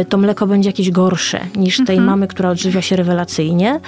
[0.09, 3.79] to mleko będzie jakieś gorsze niż tej mamy, która odżywia się rewelacyjnie.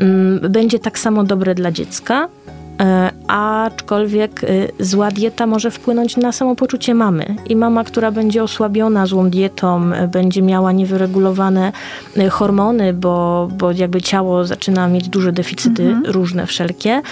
[0.00, 2.28] Ym, Będzie tak samo dobre dla dziecka,
[3.28, 7.36] Aczkolwiek y, zła dieta może wpłynąć na samopoczucie mamy.
[7.48, 11.72] I mama, która będzie osłabiona złą dietą, y, będzie miała niewyregulowane
[12.30, 17.02] hormony, bo, bo jakby ciało zaczyna mieć duże deficyty, różne wszelkie,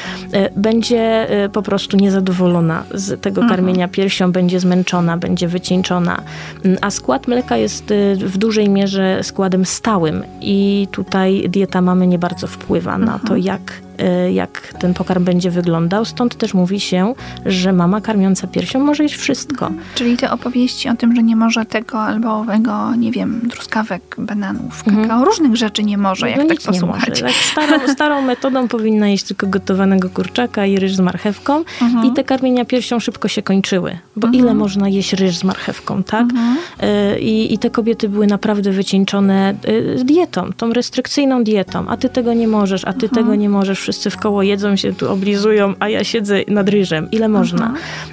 [0.57, 6.23] będzie po prostu niezadowolona z tego karmienia piersią, będzie zmęczona, będzie wycieńczona.
[6.65, 7.85] Mm, A skład mleka jest
[8.17, 13.61] w dużej mierze składem stałym i tutaj dieta mamy nie bardzo wpływa na to, jak
[13.61, 13.84] y,
[14.33, 16.05] jak ten pokarm będzie wyglądał.
[16.05, 17.15] Stąd też mówi się,
[17.47, 19.71] że mama karmiąca piersią może jeść wszystko.
[19.95, 24.85] Czyli te opowieści o tym, że nie może tego albo owego, nie wiem, truskawek, bananów,
[24.85, 25.23] kakao, Mhm.
[25.25, 27.21] różnych rzeczy nie może, jak No tak posłuchać.
[27.21, 32.07] Tak starą, starą metodą powinna jeść tylko gotowanego kurczaka i ryż z marchewką Mhm.
[32.07, 33.99] i te karmienia piersią szybko się kończyły.
[34.17, 36.23] Bo ile można jeść ryż z marchewką, tak?
[36.23, 36.57] Mhm.
[37.15, 41.85] Y, I, I te kobiety były naprawdę wycieńczone y, dietą, tą restrykcyjną dietą.
[41.89, 43.11] A ty tego nie możesz, a ty Mhm.
[43.15, 43.84] tego nie możesz.
[43.85, 47.09] Wszyscy w koło jedzą się, tu oblizują, a ja siedzę nad ryżem.
[47.11, 47.67] Ile można?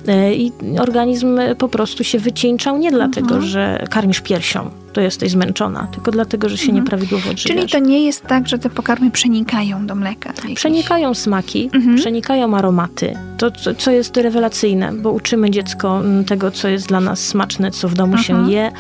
[0.06, 0.20] Mhm.
[0.24, 3.42] Y, I organizm po prostu się wycieńczał nie dlatego, Mhm.
[3.46, 7.52] że karmisz piersią, to jesteś zmęczona, tylko dlatego, że się nieprawidłowo odżywiasz.
[7.52, 7.68] Mhm.
[7.68, 10.34] Czyli to nie jest tak, że te pokarmy przenikają do mleka.
[10.44, 10.56] jakieś.
[10.56, 11.98] Przenikają smaki, Mhm.
[11.98, 13.14] przenikają aromaty.
[13.38, 17.90] To, co- jest rewelacyjne, bo uczymy dziecko mm, tego, co jest dla nas smaczne, co
[17.90, 18.46] w domu Mhm.
[18.48, 18.72] się je.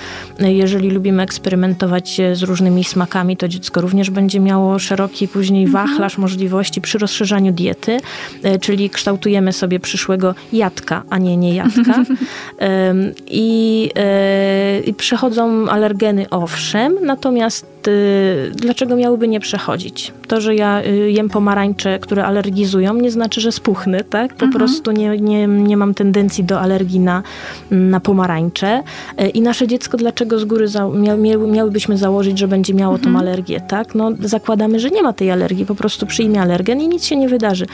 [0.55, 5.87] Jeżeli lubimy eksperymentować e, z różnymi smakami, to dziecko również będzie miało szeroki później Mhm.
[5.87, 7.97] wachlarz możliwości przy rozszerzaniu diety,
[8.43, 12.03] e, czyli kształtujemy sobie przyszłego jadka, a nie niejadka.
[13.27, 20.13] I, e, I przychodzą alergeny alergeny owszem, natomiast y, dlaczego miałyby nie przechodzić?
[20.27, 24.33] To, że ja y, jem pomarańcze, które alergizują, nie znaczy, że spuchnę, tak?
[24.33, 24.51] Po mhm.
[24.51, 27.23] prostu nie, nie, nie mam tendencji do alergii na,
[27.71, 28.83] na pomarańcze.
[29.21, 33.13] Y, I nasze dziecko, dlaczego z góry za, mia, miałybyśmy założyć, że będzie miało mhm.
[33.13, 33.95] tą alergię, tak?
[33.95, 37.27] No zakładamy, że nie ma tej alergii, po prostu przyjmie alergen i nic się nie
[37.29, 37.65] wydarzy.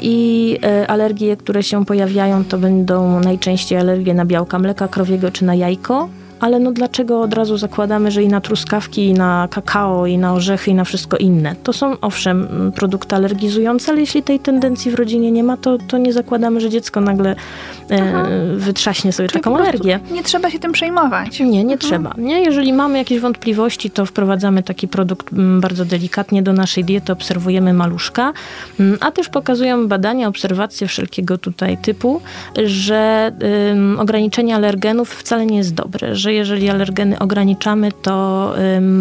[0.00, 5.54] I alergie, które się pojawiają, to będą najczęściej alergie na białka mleka krowiego czy na
[5.54, 6.08] jajko
[6.44, 10.34] ale no dlaczego od razu zakładamy, że i na truskawki, i na kakao, i na
[10.34, 11.56] orzechy, i na wszystko inne?
[11.62, 15.98] To są owszem produkty alergizujące, ale jeśli tej tendencji w rodzinie nie ma, to, to
[15.98, 17.36] nie zakładamy, że dziecko nagle
[17.90, 20.00] e, wytrzaśnie sobie Czyli taką alergię.
[20.10, 21.40] Nie trzeba się tym przejmować.
[21.40, 21.78] Nie, nie mhm.
[21.78, 22.14] trzeba.
[22.18, 22.40] Nie?
[22.40, 27.72] Jeżeli mamy jakieś wątpliwości, to wprowadzamy taki produkt mm, bardzo delikatnie do naszej diety, obserwujemy
[27.72, 28.32] maluszka,
[28.80, 32.20] mm, a też pokazują badania, obserwacje wszelkiego tutaj typu,
[32.64, 33.32] że
[33.98, 38.54] ograniczenie alergenów wcale nie jest dobre, że jeżeli alergeny ograniczamy, to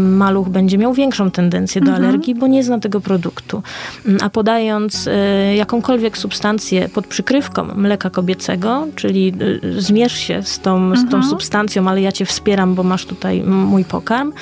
[0.09, 2.05] maluch będzie miał większą tendencję do mhm.
[2.05, 3.63] alergii, bo nie zna tego produktu.
[4.05, 10.59] Mm, a podając y, jakąkolwiek substancję pod przykrywką mleka kobiecego, czyli y, zmierz się z
[10.59, 10.97] tą, mhm.
[10.97, 11.29] z tą mhm.
[11.29, 14.33] substancją, ale ja cię wspieram, bo masz tutaj mój pokarm,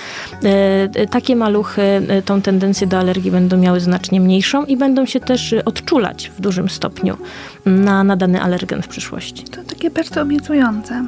[0.98, 1.82] y, takie maluchy
[2.26, 6.70] tą tendencję do alergii będą miały znacznie mniejszą i będą się też odczulać w dużym
[6.70, 7.18] stopniu
[7.66, 9.44] na, na dany alergen w przyszłości.
[9.44, 11.06] To takie bardzo obiecujące.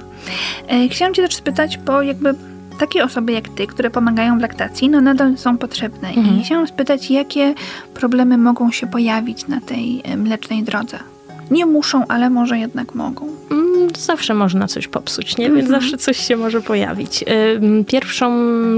[0.69, 2.35] E, chciałam Cię też spytać, bo jakby
[2.79, 6.09] takie osoby jak Ty, które pomagają w laktacji, no nadal są potrzebne.
[6.09, 6.39] Mhm.
[6.39, 7.53] I chciałam spytać, jakie
[7.93, 10.99] problemy mogą się pojawić na tej e, mlecznej drodze?
[11.51, 13.27] Nie muszą, ale może jednak mogą.
[13.51, 15.45] Mm, zawsze można coś popsuć, nie?
[15.51, 15.81] Więc mhm.
[15.81, 17.23] zawsze coś się może pojawić.
[17.87, 18.31] Pierwszą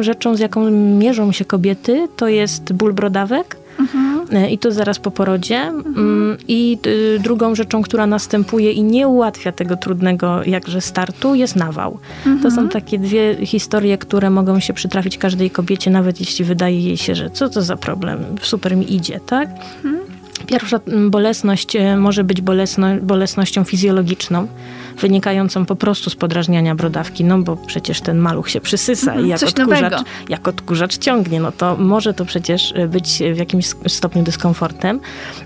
[0.03, 4.27] rzeczą, z jaką mierzą się kobiety, to jest ból brodawek Mhm.
[4.31, 5.61] E, I to zaraz po porodzie.
[5.61, 5.97] Mhm.
[5.97, 11.55] Mm, I y, drugą rzeczą, która następuje i nie ułatwia tego trudnego jakże startu, jest
[11.55, 11.99] nawał.
[12.17, 12.39] Mhm.
[12.39, 12.69] To są mhm.
[12.69, 17.29] takie dwie historie, które mogą się przytrafić każdej kobiecie, nawet jeśli wydaje jej się, że
[17.29, 19.49] co to za problem, super mi idzie, tak?
[19.83, 20.05] Mhm.
[20.47, 24.47] Pierwsza bolesność e, może być bolesno, bolesnością fizjologiczną
[25.01, 29.29] wynikającą po prostu z podrażniania brodawki, no bo przecież ten maluch się przysysa mhm, i
[29.29, 34.23] jak odkurzacz, jak odkurzacz ciągnie, no to może to przecież e, być w jakimś stopniu
[34.23, 34.99] dyskomfortem.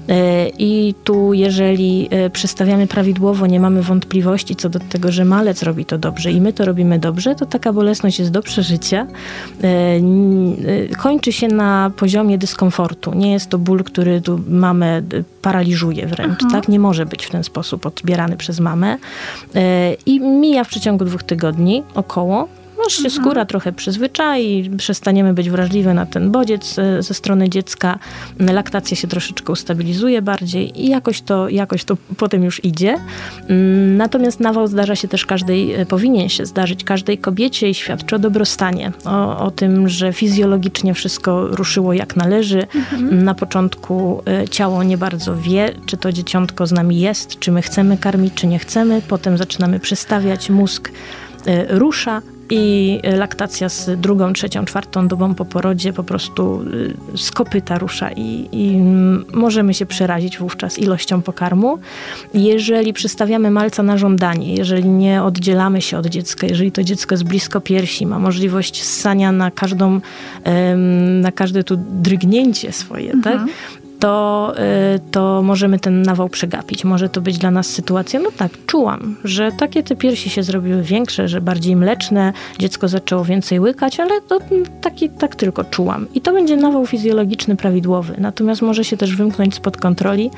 [0.09, 5.63] E, I tu jeżeli e, przestawiamy prawidłowo, nie mamy wątpliwości co do tego, że malec
[5.63, 9.07] robi to dobrze i my to robimy dobrze, to taka bolesność jest do przeżycia.
[10.97, 13.13] Kończy się na poziomie dyskomfortu.
[13.15, 15.01] Nie jest to ból, który tu mamę
[15.41, 16.51] paraliżuje wręcz, mhm.
[16.51, 16.67] tak?
[16.67, 18.97] Nie może być w ten sposób odbierany przez mamę.
[19.55, 22.47] E, I mija w przeciągu dwóch tygodni około.
[22.87, 23.23] Aż się mhm.
[23.23, 27.99] skóra trochę przyzwyczai, przestaniemy być wrażliwe na ten bodziec e, ze strony dziecka,
[28.39, 32.97] laktacja się troszeczkę ustabilizuje bardziej i jakoś to, jakoś to potem już idzie.
[33.49, 38.15] Mm, natomiast nawał zdarza się też każdej, e, powinien się zdarzyć każdej kobiecie i świadczy
[38.15, 42.67] o dobrostanie, o, o tym, że fizjologicznie wszystko ruszyło jak należy.
[42.75, 43.23] Mhm.
[43.23, 47.61] Na początku e, ciało nie bardzo wie, czy to dzieciątko z nami jest, czy my
[47.61, 49.01] chcemy karmić, czy nie chcemy.
[49.07, 50.91] Potem zaczynamy przystawiać, mózg
[51.69, 56.63] rusza, i laktacja z drugą, trzecią, czwartą dobą po porodzie po prostu
[57.13, 58.77] y, z kopyta rusza i, i
[59.33, 61.79] możemy się przerazić wówczas ilością pokarmu.
[62.33, 67.23] Jeżeli przystawiamy malca na żądanie, jeżeli nie oddzielamy się od dziecka, jeżeli to dziecko jest
[67.23, 70.01] blisko piersi, ma możliwość ssania na każdą,
[71.21, 73.33] na każde tu drgnięcie swoje, tak?
[73.33, 73.47] mhm.
[73.47, 73.78] tak?
[73.99, 74.53] To,
[74.95, 76.85] y, to możemy ten nawał przegapić.
[76.85, 80.83] Może to być dla nas sytuacja, no tak, czułam, że takie te piersi się zrobiły
[80.83, 84.39] większe, że bardziej mleczne, dziecko zaczęło więcej łykać, ale to
[84.81, 86.05] taki, tak tylko czułam.
[86.13, 88.15] I to będzie nawał fizjologiczny prawidłowy.
[88.17, 90.29] Natomiast może się też wymknąć spod kontroli.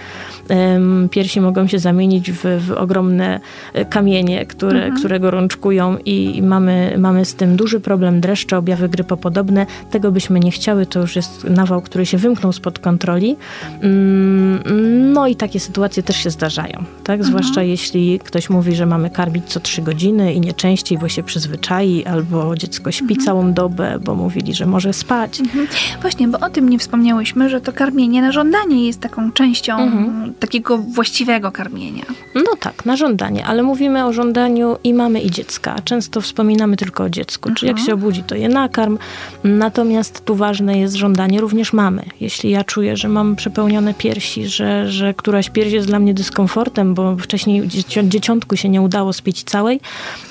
[1.12, 3.39] Piersi mogą się zamienić w, w ogromne
[3.74, 4.95] e, kamienie, które, mhm.
[4.95, 9.65] które gorączkują i mamy, mamy z tym duży problem, dreszcze, objawy grypopodobne.
[9.91, 13.36] Tego byśmy nie chciały, to już jest nawał, który się wymknął spod kontroli.
[13.81, 17.19] Mm, no i takie sytuacje też się zdarzają, tak?
[17.19, 17.23] Mhm.
[17.23, 21.23] Zwłaszcza jeśli ktoś mówi, że mamy karmić co trzy godziny i nie częściej, bo się
[21.23, 23.25] przyzwyczai, albo dziecko śpi mhm.
[23.25, 25.39] całą dobę, bo mówili, że może spać.
[25.39, 25.67] Mhm.
[26.01, 30.33] Właśnie, bo o tym nie wspomniałyśmy, że to karmienie na żądanie jest taką częścią mhm.
[30.39, 32.05] takiego właściwego karmienia.
[32.35, 35.75] No tak, na żądanie, ale mówimy o żądaniu i mamy i dziecka.
[35.83, 37.87] Często wspominamy tylko o dziecku, czy jak mhm.
[37.87, 38.97] się obudzi, to je nakarm.
[39.43, 42.03] Natomiast tu ważne jest żądanie również mamy.
[42.19, 46.93] Jeśli ja czuję, że mam przepełnione piersi, że, że któraś pierś jest dla mnie dyskomfortem,
[46.93, 47.67] bo wcześniej
[48.04, 49.80] dzieciątku się nie udało spić całej,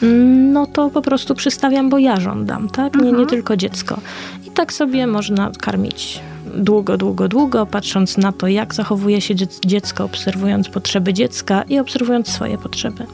[0.02, 2.94] mm, no to po prostu przystawiam, bo ja żądam, tak?
[2.94, 3.28] Nie, nie mhm.
[3.28, 4.00] tylko dziecko.
[4.46, 6.20] I tak sobie można karmić
[6.54, 12.28] długo, długo, długo, patrząc na to, jak zachowuje się dziecko, obserwując potrzeby dziecka i obserwując
[12.28, 13.06] swoje potrzeby.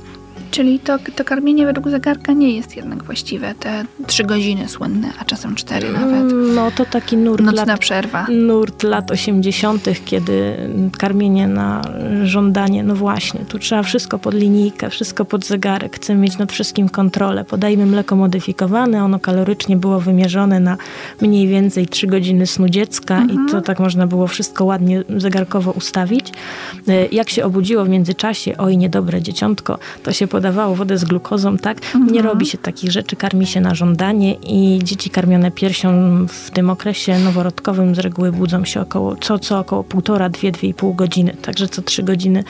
[0.57, 3.55] Czyli to, to karmienie według zegarka nie jest jednak właściwe.
[3.61, 6.35] Te trzy godziny słynne, a czasem cztery nawet.
[6.55, 8.27] No to taki nurt Nocna lat, przerwa.
[8.31, 10.57] nurt lat 80., kiedy
[10.99, 11.83] karmienie na
[12.25, 16.89] żądanie, no właśnie, tu trzeba wszystko pod linijkę, wszystko pod zegarek, chcemy mieć nad wszystkim
[16.89, 17.45] kontrolę.
[17.45, 20.77] Podajmy mleko modyfikowane, ono kalorycznie było wymierzone na
[21.21, 26.33] mniej więcej 3 godziny snu dziecka i to tak można było wszystko ładnie zegarkowo ustawić.
[26.89, 31.57] E, Jak się obudziło w międzyczasie, oj niedobre dzieciątko, to się podawało wodę z glukozą,
[31.59, 31.79] tak?
[32.13, 35.91] Nie robi się takich rzeczy, karmi się na żądanie i dzieci karmione piersią
[36.29, 40.69] w tym okresie noworodkowym z reguły budzą się około, co, co około półtora, dwie, dwie
[40.69, 41.37] i pół godziny.
[41.43, 42.45] Także co trzy godziny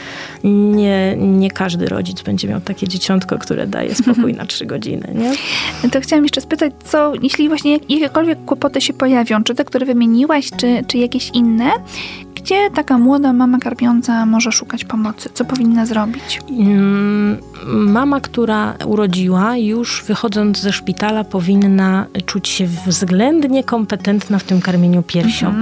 [0.45, 5.33] nie, nie każdy rodzic będzie miał takie dzieciątko, które daje spokój na trzy godziny, nie?
[5.91, 9.87] To chciałam jeszcze spytać, co, jeśli właśnie jak- jakiekolwiek kłopoty się pojawią, czy te, które
[9.87, 11.71] wymieniłaś, czy, czy jakieś inne,
[12.35, 15.29] gdzie taka młoda mama karmiąca może szukać pomocy?
[15.35, 16.41] Co powinna zrobić?
[16.51, 17.26] Mm,
[17.67, 25.03] Mama, która urodziła, już wychodząc ze szpitala, powinna czuć się względnie kompetentna w tym karmieniu
[25.03, 25.55] piersią.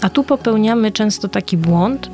[0.00, 2.10] A tu popełniamy często taki błąd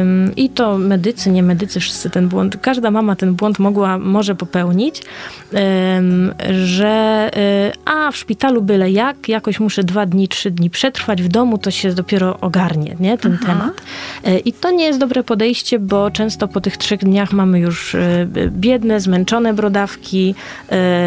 [0.00, 4.34] ym, i to medycy, nie medycy, wszyscy ten błąd, każda mama ten błąd mogła, może
[4.34, 5.02] popełnić,
[5.98, 11.22] ym, że y, a w szpitalu byle jak, jakoś muszę dwa dni, trzy dni przetrwać,
[11.22, 13.80] w domu to się dopiero ogarnie, nie, ten temat.
[14.28, 17.94] Y, I to nie jest dobre podejście, bo często po tych trzech dniach mamy już
[17.94, 20.34] y, biedne, zmęczone brodawki,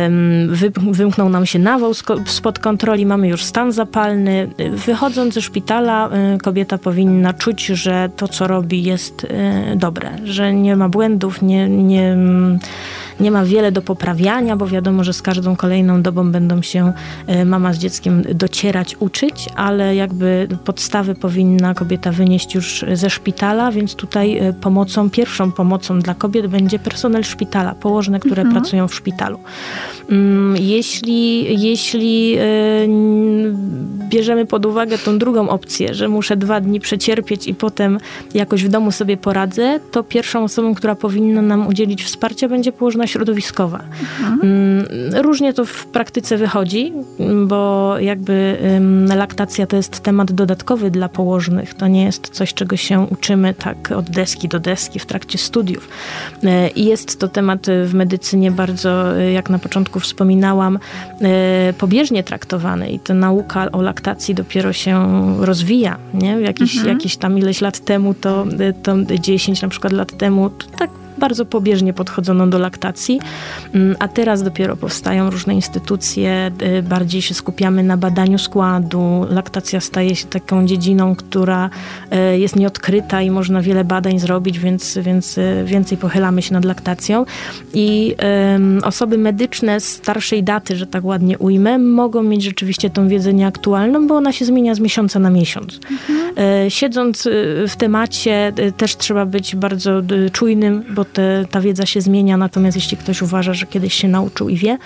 [0.05, 1.93] ym, wy, wymknął nam się nawał
[2.25, 4.49] spod kontroli, mamy już stan zapalny.
[4.71, 9.27] Wychodząc ze szpitala, y, kobieta powinna czuć, że to, co robi, jest y,
[9.75, 12.17] dobre, że nie ma błędów, nie, nie,
[13.19, 16.93] nie ma wiele do poprawiania, bo wiadomo, że z każdą kolejną dobą będą się
[17.29, 23.71] y, mama z dzieckiem docierać, uczyć, ale jakby podstawy powinna kobieta wynieść już ze szpitala,
[23.71, 28.95] więc tutaj y, pomocą, pierwszą pomocą dla kobiet będzie personel szpitala, położne, które pracują w
[28.95, 29.39] szpitalu.
[30.09, 32.35] Mm, Jeśli, jeśli
[32.83, 33.57] n-
[34.09, 37.97] bierzemy pod uwagę tą drugą opcję, że muszę dwa dni przecierpieć i potem
[38.33, 43.06] jakoś w domu sobie poradzę, to pierwszą osobą, która powinna nam udzielić wsparcia, będzie położna
[43.07, 43.83] środowiskowa.
[44.43, 44.85] Mm,
[45.21, 48.57] Różnie to w praktyce wychodzi, mm, bo jakby
[49.15, 51.73] laktacja to jest temat dodatkowy dla położnych.
[51.73, 55.89] To nie jest coś, czego się uczymy tak od deski do deski w trakcie studiów.
[56.43, 60.79] E, I jest to temat y, w medycynie bardzo, y, jak na początku wspominałam,
[61.21, 64.95] e, pobieżnie traktowany i ta nauka o laktacji dopiero się
[65.39, 65.97] rozwija.
[66.13, 66.41] Nie?
[66.41, 70.67] Jakiś, Jakieś tam ileś lat temu, to, y, to 10 na przykład lat temu, to
[70.77, 70.89] tak
[71.19, 73.19] bardzo pobieżnie podchodzono do laktacji,
[73.73, 79.25] Mm, a teraz dopiero powstają różne instytucje, y, bardziej się skupiamy na badaniu składu.
[79.29, 81.69] Laktacja staje się taką dziedziną, która
[82.33, 86.65] y, jest nieodkryta i można wiele badań zrobić, więc, więc y, więcej pochylamy się nad
[86.65, 87.25] laktacją.
[87.73, 88.15] I
[88.83, 94.07] osoby medyczne z starszej daty, że tak ładnie ujmę, mogą mieć rzeczywiście tą wiedzę nieaktualną,
[94.07, 95.79] bo ona się zmienia z miesiąca na miesiąc.
[96.37, 97.27] E, Siedząc
[97.67, 100.01] w temacie, też trzeba być bardzo
[100.31, 102.37] czujnym, bo te, ta wiedza się zmienia.
[102.37, 104.77] Natomiast jeśli ktoś uważa, że kiedyś się nauczył i wie,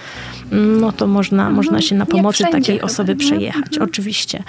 [0.51, 2.21] mm, no to można, można się na Mhm.
[2.23, 3.19] Pomocy takiej chyba, osoby nie?
[3.19, 3.77] przejechać.
[3.77, 4.43] Oczywiście.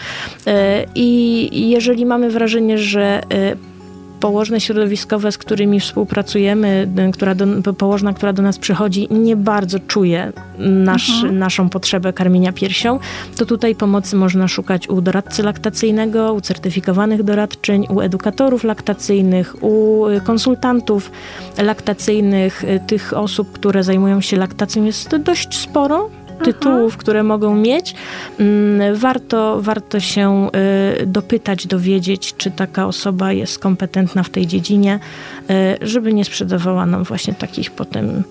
[0.46, 3.56] E, I i jeżeli mamy wrażenie, że e,
[4.22, 9.36] położne środowiskowe, z którymi współpracujemy, y, która do, po- położna, która do nas przychodzi, nie
[9.36, 12.98] bardzo czuje nasz, naszą potrzebę karmienia piersią,
[13.36, 20.06] to tutaj pomocy można szukać u doradcy laktacyjnego, u certyfikowanych doradczyń, u edukatorów laktacyjnych, u
[20.06, 21.10] y, konsultantów
[21.58, 26.10] laktacyjnych, y, tych osób, które zajmują się laktacją jest dość sporo
[26.44, 27.94] tytułów, które mogą mieć.
[28.40, 30.48] Mm, Warto, warto się
[31.02, 34.98] y, dopytać, dowiedzieć, czy taka osoba jest kompetentna w tej dziedzinie,
[35.50, 38.22] y, żeby nie sprzedawała nam właśnie takich potem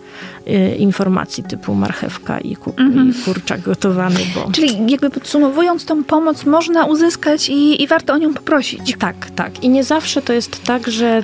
[0.48, 2.74] y, informacji typu marchewka i, ku,
[3.10, 4.52] i kurczak gotowany, bo...
[4.52, 8.96] Czyli jakby podsumowując, tą pomoc można uzyskać i, i warto o nią poprosić.
[9.00, 9.64] Tak, tak.
[9.64, 11.24] I nie zawsze to jest tak, że,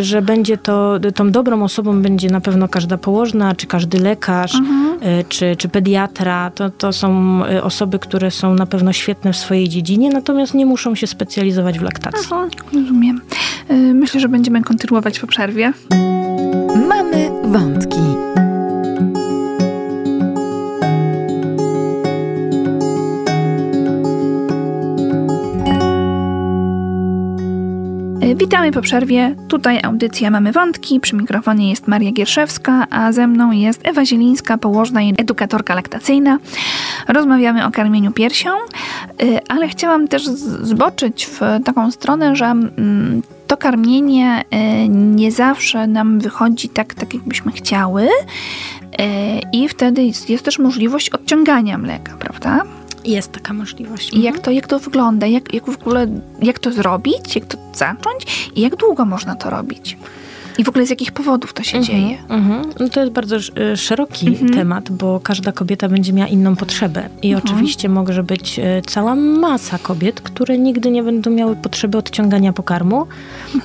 [0.00, 5.24] że będzie to, tą dobrą osobą będzie na pewno każda położna, czy każdy lekarz, y,
[5.28, 6.23] czy, czy pediatra.
[6.54, 10.66] To, to są y, osoby, które są na pewno świetne w swojej dziedzinie, natomiast nie
[10.66, 12.28] muszą się specjalizować w laktacji.
[12.32, 13.20] Aha, rozumiem.
[13.70, 15.72] Y, Myślę, że będziemy kontynuować po przerwie.
[16.88, 18.13] Mamy wątki.
[28.36, 29.34] Witamy po przerwie.
[29.48, 31.00] Tutaj audycja Mamy Wątki.
[31.00, 36.38] Przy mikrofonie jest Maria Gierszewska, a ze mną jest Ewa Zielińska, położna i edukatorka laktacyjna.
[37.08, 38.50] Rozmawiamy o karmieniu piersią,
[39.22, 45.86] y, ale chciałam też zboczyć w taką stronę, że mm, to karmienie e, nie zawsze
[45.86, 48.08] nam wychodzi tak, tak jakbyśmy chciały
[48.98, 52.64] e, i wtedy jest, jest też możliwość odciągania mleka, prawda?
[53.04, 54.12] Jest taka możliwość.
[54.12, 55.26] I jak to, jak to wygląda?
[55.26, 56.06] Jak, jak w ogóle,
[56.42, 57.36] jak to zrobić?
[57.36, 58.50] Jak to zacząć?
[58.54, 59.96] I jak długo można to robić?
[60.58, 62.18] I w ogóle z jakich powodów to się Mhm, dzieje?
[62.28, 62.70] mhm.
[62.80, 64.50] No to jest bardzo y, szeroki Mhm.
[64.50, 67.08] temat, bo każda kobieta będzie miała inną potrzebę.
[67.22, 72.52] I oczywiście może być y, cała masa kobiet, które nigdy nie będą miały potrzeby odciągania
[72.52, 73.06] pokarmu.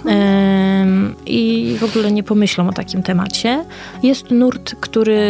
[0.06, 3.66] Ym, i w ogóle nie pomyślą o takim temacie.
[4.04, 5.30] Jest nurt, który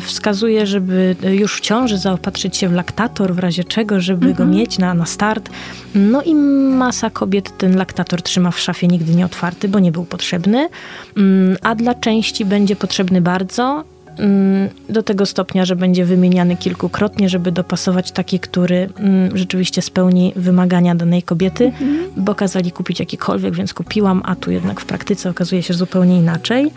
[0.00, 4.78] wskazuje, żeby już w ciąży zaopatrzyć się w laktator, w razie czego, żeby go mieć
[4.78, 5.50] na, na start.
[5.94, 10.04] No i masa kobiet ten laktator trzyma w szafie nigdy nie otwarty, bo nie był
[10.04, 10.68] potrzebny.
[11.16, 13.84] Mm, a dla części będzie potrzebny bardzo.
[14.18, 20.32] Mm, Do tego stopnia, że będzie wymieniany kilkukrotnie, żeby dopasować taki, który mm, rzeczywiście spełni
[20.36, 21.72] wymagania danej kobiety,
[22.16, 26.70] bo kazali kupić jakikolwiek, więc kupiłam, a tu jednak w praktyce okazuje się zupełnie inaczej.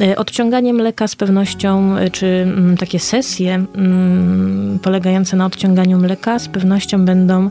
[0.00, 3.64] E, Odciąganie mleka z pewnością, e, czy mm, takie sesje
[4.82, 7.50] polegające na odciąganiu mleka z pewnością będą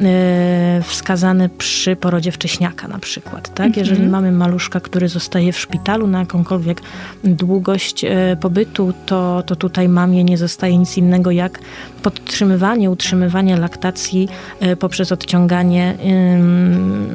[0.00, 3.54] e, wskazane przy porodzie wcześniaka na przykład.
[3.54, 3.76] Tak?
[3.76, 6.82] Jeżeli mamy maluszka, który zostaje w szpitalu na jakąkolwiek
[7.24, 8.36] długość e,
[8.70, 11.58] pobytu, to, to tutaj mamie nie zostaje nic innego jak
[12.02, 14.28] podtrzymywanie, utrzymywanie laktacji
[14.60, 15.96] e, poprzez odciąganie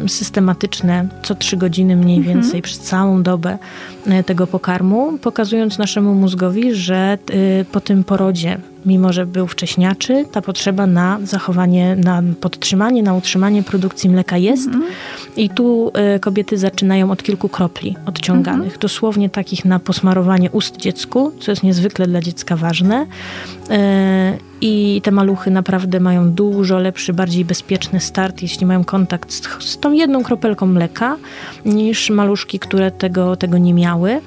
[0.08, 3.58] systematyczne co trzy godziny mniej więcej przez całą dobę
[4.08, 7.18] e, tego pokarmu, pokazując naszemu mózgowi, że e,
[7.66, 13.64] po tym porodzie mimo że był wcześniaczy, ta potrzeba na zachowanie, na podtrzymanie, na utrzymanie
[13.64, 14.70] produkcji mleka jest.
[15.38, 21.52] I tu kobiety zaczynają od kilku kropli odciąganych, dosłownie takich na posmarowanie ust dziecku, co
[21.52, 23.06] jest niezwykle dla dziecka ważne.
[23.70, 29.64] E, I te maluchy naprawdę mają dużo lepszy, bardziej bezpieczny start, jeśli mają kontakt z,
[29.64, 31.18] z tą jedną kropelką mleka,
[31.66, 34.22] niż maluszki, które tego, tego nie miały.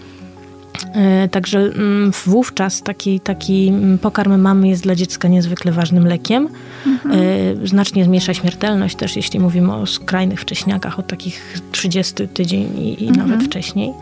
[0.94, 6.48] E, Także mm, wówczas taki, taki mm, pokarm mamy jest dla dziecka niezwykle ważnym lekiem.
[7.64, 13.04] E, Znacznie zmniejsza śmiertelność też, jeśli mówimy o skrajnych wcześniakach, o takich 30 tydzień i,
[13.04, 13.92] i nawet wcześniej.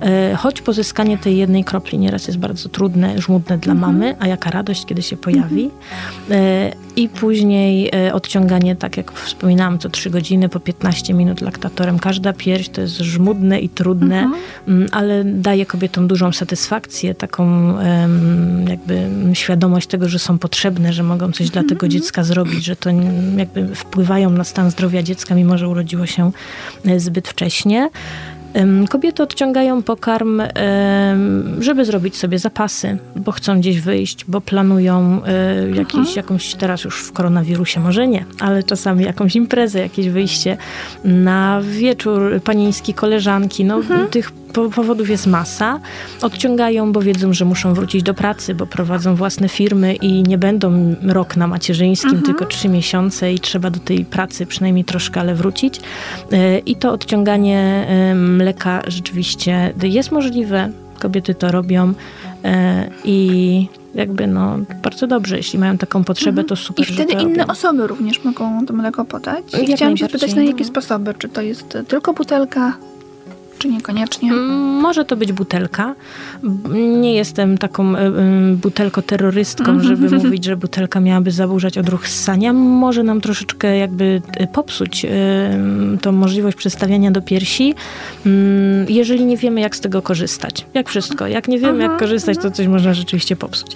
[0.00, 4.50] E, Choć pozyskanie tej jednej kropli nieraz jest bardzo trudne, żmudne dla mamy, a jaka
[4.50, 5.70] radość, kiedy się pojawi.
[6.98, 11.98] I później e, odciąganie, tak jak wspominałam, co 3 godziny po 15 minut laktatorem.
[11.98, 14.30] Każda pierś to jest żmudne i trudne,
[14.68, 17.74] mm, ale daje kobietom dużą satysfakcję, taką
[18.68, 22.90] jakby świadomość tego, że są potrzebne, że mogą coś dla tego dziecka zrobić, że to
[23.36, 26.30] jakby wpływają na stan zdrowia dziecka, mimo że urodziło się
[26.86, 27.90] e, zbyt wcześnie.
[28.88, 30.42] Kobiety odciągają pokarm,
[31.60, 37.02] żeby zrobić sobie zapasy, bo chcą gdzieś wyjść, bo planują e, jakiś, jakąś, teraz już
[37.02, 40.56] w koronawirusie może nie, ale czasami jakąś imprezę, jakieś wyjście
[41.04, 43.64] na wieczór panieński, koleżanki.
[43.64, 43.80] No,
[44.10, 45.80] Tych po- powodów jest masa.
[46.22, 50.94] Odciągają, bo wiedzą, że muszą wrócić do pracy, bo prowadzą własne firmy i nie będą
[51.02, 55.80] rok na macierzyńskim, tylko trzy miesiące i trzeba do tej pracy przynajmniej troszkę, ale wrócić.
[56.32, 60.70] E, I to odciąganie mleka rzeczywiście jest możliwe.
[60.98, 61.92] Kobiety to robią
[62.44, 67.38] e, i jakby no bardzo dobrze, jeśli mają taką potrzebę, to super, I wtedy inne
[67.38, 67.52] robią.
[67.52, 69.44] osoby również mogą to mleko podać.
[69.54, 71.14] I Jak chciałam się spytać, na jakie sposoby?
[71.18, 72.76] Czy to jest tylko butelka,
[73.58, 74.32] czy niekoniecznie?
[74.32, 75.94] Mm, Może to być butelka.
[76.74, 78.12] Nie jestem taką e, e,
[78.56, 82.52] butelko-terrorystką, żeby mówić, że butelka miałaby zaburzać odruch ssania.
[82.52, 85.06] Może nam troszeczkę jakby e, popsuć
[86.00, 87.74] tą możliwość przedstawiania do piersi,
[88.26, 90.66] mm, jeżeli nie wiemy, jak z tego korzystać.
[90.74, 91.26] Jak wszystko.
[91.26, 93.70] Jak nie wiemy, jak korzystać, to coś można rzeczywiście popsuć.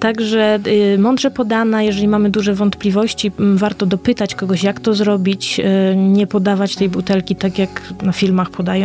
[0.00, 0.58] Także
[0.98, 5.60] mądrze podana, jeżeli mamy duże wątpliwości, warto dopytać kogoś, jak to zrobić,
[5.96, 8.81] nie podawać tej butelki tak, jak na filmach podają,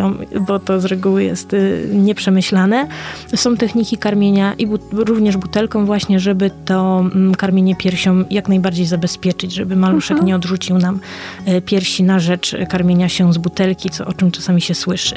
[0.47, 1.57] bo to z reguły jest e,
[1.93, 2.87] nieprzemyślane.
[3.35, 8.85] Są techniki karmienia i bu- również butelką właśnie, żeby to mm, karmienie piersią jak najbardziej
[8.85, 10.99] zabezpieczyć, żeby maluszek nie odrzucił nam
[11.45, 15.15] e, piersi na rzecz karmienia się z butelki, co, o czym czasami się słyszy.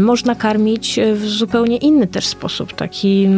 [0.00, 3.28] Można karmić w zupełnie inny też sposób, taki...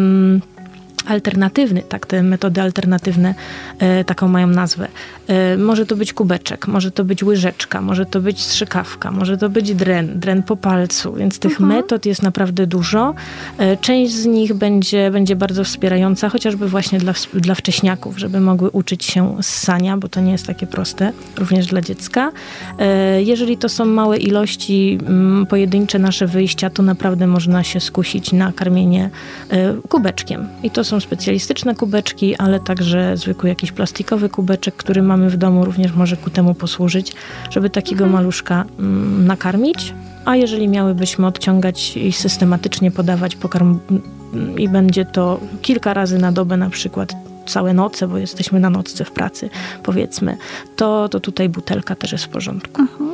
[1.07, 3.34] alternatywny, tak, te metody alternatywne
[3.78, 4.88] e, taką mają nazwę.
[5.26, 9.49] E, może to być kubeczek, może to być łyżeczka, może to być strzykawka, może to
[9.49, 13.14] być dren, dren po palcu, więc tych metod jest naprawdę dużo.
[13.59, 18.70] E, część z nich będzie, będzie bardzo wspierająca, chociażby właśnie dla, dla wcześniaków, żeby mogły
[18.70, 22.32] uczyć się ssania, bo to nie jest takie proste, również dla dziecka.
[22.78, 28.32] E, jeżeli to są małe ilości, mm, pojedyncze nasze wyjścia, to naprawdę można się skusić
[28.32, 29.11] na karmienie
[29.51, 30.49] e, kubeczkiem.
[30.62, 35.36] I to są są specjalistyczne kubeczki, ale także zwykły jakiś plastikowy kubeczek, który mamy w
[35.36, 37.12] domu, również może ku temu posłużyć,
[37.51, 38.12] żeby takiego mhm.
[38.12, 39.94] maluszka mm, nakarmić.
[40.24, 46.32] A jeżeli miałybyśmy odciągać i systematycznie podawać pokarm mm, i będzie to kilka razy na
[46.32, 49.51] dobę na przykład, całe noce, bo jesteśmy na nocce w pracy,
[49.82, 50.36] powiedzmy,
[50.76, 52.82] to, to tutaj butelka też jest w porządku.
[52.82, 53.11] Mhm.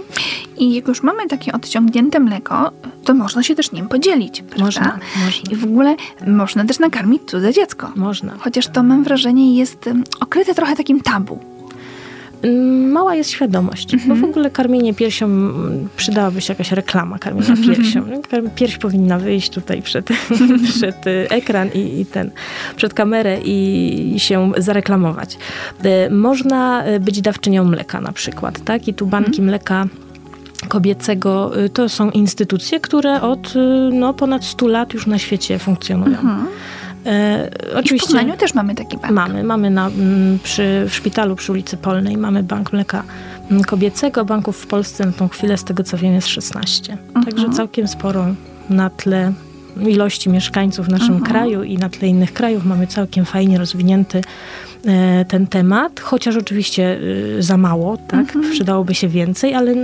[0.59, 2.70] I jak już mamy takie odciągnięte mleko,
[3.05, 4.64] to można się też nim podzielić, prawda?
[4.64, 5.53] Można, można.
[5.53, 7.91] I w ogóle można też nakarmić cudze dziecko.
[7.97, 8.32] Można.
[8.39, 11.54] Chociaż to mam wrażenie jest okryte trochę takim tabu.
[12.93, 15.29] Mała jest świadomość, bo w ogóle karmienie piersią,
[15.97, 18.05] przydałaby się jakaś reklama karmienia piersią.
[18.55, 20.09] Pierś powinna wyjść tutaj przed,
[20.77, 22.31] przed y, ekran i, i, ten,
[22.77, 25.39] przed kamerę i, i się zareklamować.
[25.85, 28.89] Y, można y, być dawczynią mleka na przykład, tak?
[28.89, 29.47] I tu banki mhm.
[29.47, 29.87] mleka
[30.69, 33.55] kobiecego to są instytucje, które od
[33.93, 36.19] no, ponad 100 lat już na świecie funkcjonują.
[36.19, 36.47] Mhm.
[37.07, 39.13] E, oczywiście, I w Poznaniu też mamy taki bank.
[39.13, 39.91] Mamy, mamy na,
[40.43, 43.03] przy, w szpitalu przy ulicy Polnej mamy bank mleka
[43.67, 44.25] kobiecego.
[44.25, 46.93] Banków w Polsce na tą chwilę, z tego co wiem, jest 16.
[46.93, 47.25] Mhm.
[47.25, 48.27] Także całkiem sporo
[48.71, 49.33] na tle
[49.77, 51.33] ilości mieszkańców w naszym mhm.
[51.33, 54.22] kraju i na tle innych krajów mamy całkiem fajnie rozwinięty
[54.87, 56.99] E, ten temat, chociaż oczywiście
[57.39, 58.20] y, za mało, tak?
[58.20, 58.51] Mhm.
[58.51, 59.75] Przydałoby się więcej, ale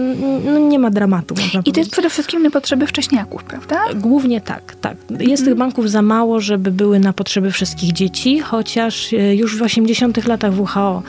[0.45, 1.34] no, nie ma dramatu.
[1.34, 1.74] I powiedzieć.
[1.74, 3.76] to jest przede wszystkim na potrzeby wcześniaków, prawda?
[3.95, 4.97] Głównie tak, tak.
[5.11, 5.45] Jest mhm.
[5.45, 10.26] tych banków za mało, żeby były na potrzeby wszystkich dzieci, chociaż e, już w 80
[10.26, 11.03] latach WHO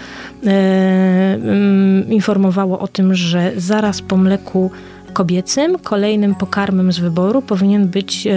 [0.46, 1.40] e,
[2.10, 4.72] informowało o tym, że zaraz po mleku
[5.14, 8.28] kobiecym kolejnym pokarmem z wyboru powinien być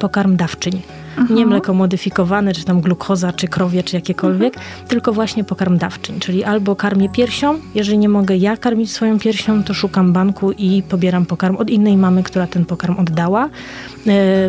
[0.00, 0.82] pokarm dawczyń.
[1.18, 1.38] Mhm.
[1.38, 4.88] Nie mleko modyfikowane, czy tam glukoza, czy krowie, czy jakiekolwiek, mhm.
[4.88, 6.20] tylko właśnie pokarm dawczyń.
[6.20, 10.82] Czyli albo karmię piersią, jeżeli nie mogę ja karmić swoją piersią, to szukam banku i
[10.88, 13.44] pobieram pokarm od innej mamy, która ten pokarm oddała.
[13.44, 13.48] E,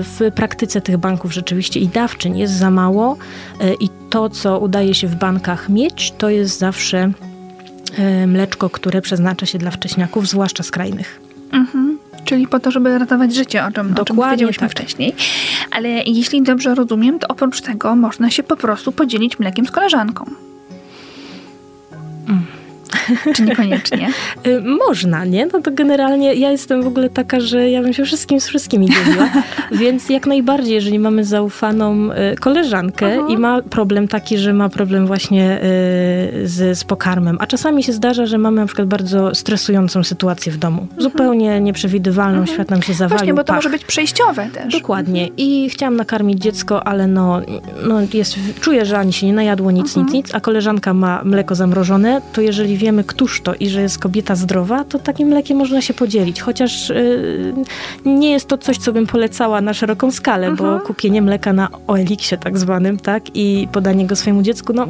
[0.04, 3.18] w praktyce tych banków rzeczywiście i dawczyń jest za mało
[3.60, 7.12] e, i to, co udaje się w bankach mieć, to jest zawsze
[7.97, 11.32] e, mleczko, które przeznacza się dla wcześniaków, zwłaszcza skrajnych.
[11.54, 11.97] Mhm.
[12.26, 14.72] Czyli po to, żeby ratować życie, o czym, o czym powiedzieliśmy tak.
[14.78, 15.16] wcześniej.
[15.72, 20.26] Ale jeśli dobrze rozumiem, to oprócz tego można się po prostu podzielić mlekiem z koleżanką.
[22.28, 22.45] Mm.
[23.36, 24.10] Czy niekoniecznie?
[24.48, 25.46] Y, można, nie?
[25.46, 28.89] No to generalnie ja jestem w ogóle taka, że ja bym się wszystkim z wszystkimi
[28.89, 29.30] dzieliła.
[29.82, 33.28] Więc jak najbardziej, jeżeli mamy zaufaną y, koleżankę Aha.
[33.30, 37.94] i ma problem taki, że ma problem właśnie y, z, z pokarmem, a czasami się
[37.94, 40.82] zdarza, że mamy na przykład bardzo stresującą sytuację w domu.
[40.82, 41.02] Mhm.
[41.02, 42.56] Zupełnie nieprzewidywalną, mhm.
[42.56, 43.18] świat nam się zawalił.
[43.18, 43.56] Właśnie, bo to pach.
[43.56, 44.74] może być przejściowe też.
[44.74, 45.30] Dokładnie.
[45.38, 47.41] I chciałam nakarmić dziecko, ale no,
[47.88, 50.06] no jest, czuję, że ani się nie najadło nic, mhm.
[50.06, 53.99] nic, nic, a koleżanka ma mleko zamrożone, to jeżeli wiemy, któż to i że jest
[53.99, 56.41] kobieta zdrowa, to takim mlekiem można się podzielić.
[56.41, 57.53] Chociaż yy,
[58.05, 60.81] nie jest to coś, co bym polecała na szeroką skalę, bo mhm.
[60.81, 64.86] kupienie mleka na OLX-ie tak zwanym, tak, i podanie go swojemu dziecku, no,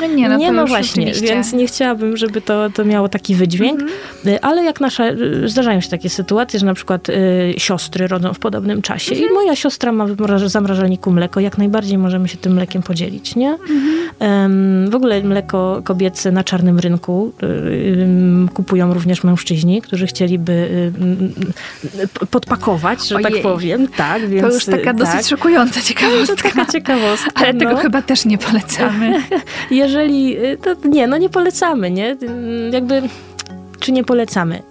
[0.00, 3.80] no nie, no, nie, no właśnie, więc nie chciałabym, żeby to, to miało taki wydźwięk,
[3.80, 3.98] mhm.
[4.26, 8.34] Y, ale jak nasza, y, zdarzają się takie sytuacje, że na przykład y, siostry rodzą
[8.34, 9.30] w podobnym czasie mhm.
[9.30, 13.50] i moja siostra ma w zamrażalniku mleko, jak najbardziej możemy się tym mlekiem podzielić, nie?
[13.50, 14.05] Mhm.
[14.88, 17.32] W ogóle mleko kobiece na czarnym rynku
[18.54, 20.92] kupują również mężczyźni, którzy chcieliby
[22.30, 23.34] podpakować, że tak Ojej.
[23.34, 23.88] tak powiem.
[23.88, 24.96] Tak, więc, to już taka tak.
[24.96, 26.48] dosyć szokująca ciekawostka.
[26.48, 27.30] Taka ciekawostka.
[27.34, 27.58] Ale no.
[27.58, 29.22] tego chyba też nie polecamy.
[29.70, 32.16] Jeżeli, to nie, no nie polecamy, nie?
[32.72, 33.02] Jakby,
[33.80, 34.62] czy nie polecamy?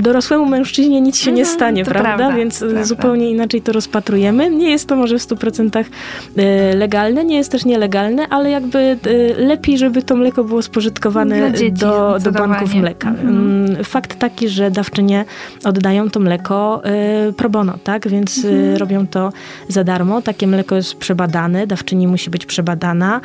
[0.00, 2.16] Dorosłemu mężczyźnie nic się nie mhm, stanie, prawda?
[2.16, 2.36] prawda?
[2.36, 2.84] Więc prawda.
[2.84, 4.50] zupełnie inaczej to rozpatrujemy.
[4.50, 5.84] Nie jest to może w 100%
[6.36, 8.96] e, legalne, nie jest też nielegalne, ale jakby e,
[9.42, 13.08] lepiej, żeby to mleko było spożytkowane dzieci, do, do banków mleka.
[13.08, 13.28] Mhm.
[13.28, 15.24] Mm, fakt taki, że dawczynie
[15.64, 18.08] oddają to mleko e, pro bono, tak?
[18.08, 18.76] Więc mhm.
[18.76, 19.32] robią to
[19.68, 20.22] za darmo.
[20.22, 23.20] Takie mleko jest przebadane, dawczyni musi być przebadana.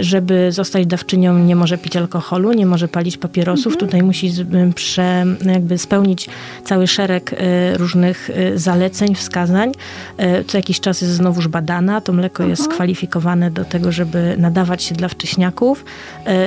[0.00, 3.76] Żeby zostać dawczynią nie może pić alkoholu, nie może palić papierosów.
[3.76, 4.30] Tutaj musi
[4.72, 6.28] prze, jakby spełnić
[6.64, 9.72] cały szereg e, różnych e, zaleceń, wskazań.
[10.16, 12.00] E, co jakiś czas jest znowuż badana.
[12.00, 12.76] To mleko jest mhm.
[12.76, 15.84] kwalifikowane do tego, żeby nadawać się dla wcześniaków.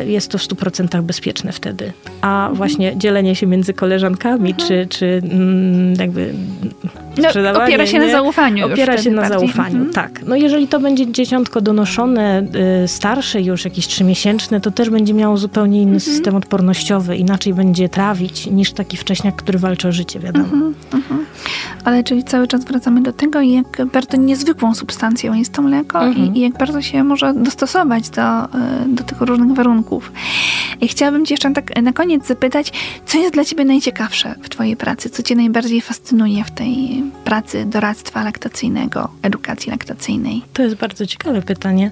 [0.06, 1.94] Jest to w 100% bezpieczne wtedy.
[2.22, 2.56] A mhm.
[2.56, 4.68] właśnie dzielenie się między koleżankami, mhm.
[4.68, 5.96] czy, czy mm,
[7.18, 8.06] no, opiera się nie?
[8.06, 8.66] na zaufaniu.
[8.66, 9.94] Opiera się na zaufaniu, mhm.
[9.94, 10.26] tak.
[10.26, 12.44] No jeżeli to będzie dzieciątko donoszone,
[12.84, 16.00] y, starsze już, jakieś trzymiesięczne, to też będzie miało zupełnie inny mhm.
[16.00, 17.18] system odpornościowy.
[17.18, 20.46] Inaczej będzie trawić niż taki wcześniak, który walczy o życie, wiadomo.
[20.46, 20.74] Mhm.
[20.94, 21.26] mhm.
[21.86, 26.08] Ale czyli cały czas wracamy do tego, jak bardzo niezwykłą substancją jest to mleko i,
[26.08, 26.36] mhm.
[26.36, 28.48] i, jak bardzo się może dostosować do, y,
[28.88, 30.12] do tych różnych warunków.
[30.82, 32.74] I chciałabym cię jeszcze tak na koniec zapytać,
[33.06, 35.10] co jest dla ciebie najciekawsze w twojej pracy?
[35.10, 40.42] Co cię najbardziej fascynuje w tej pracy doradztwa laktacyjnego, edukacji laktacyjnej?
[40.54, 41.92] To jest bardzo ciekawe pytanie.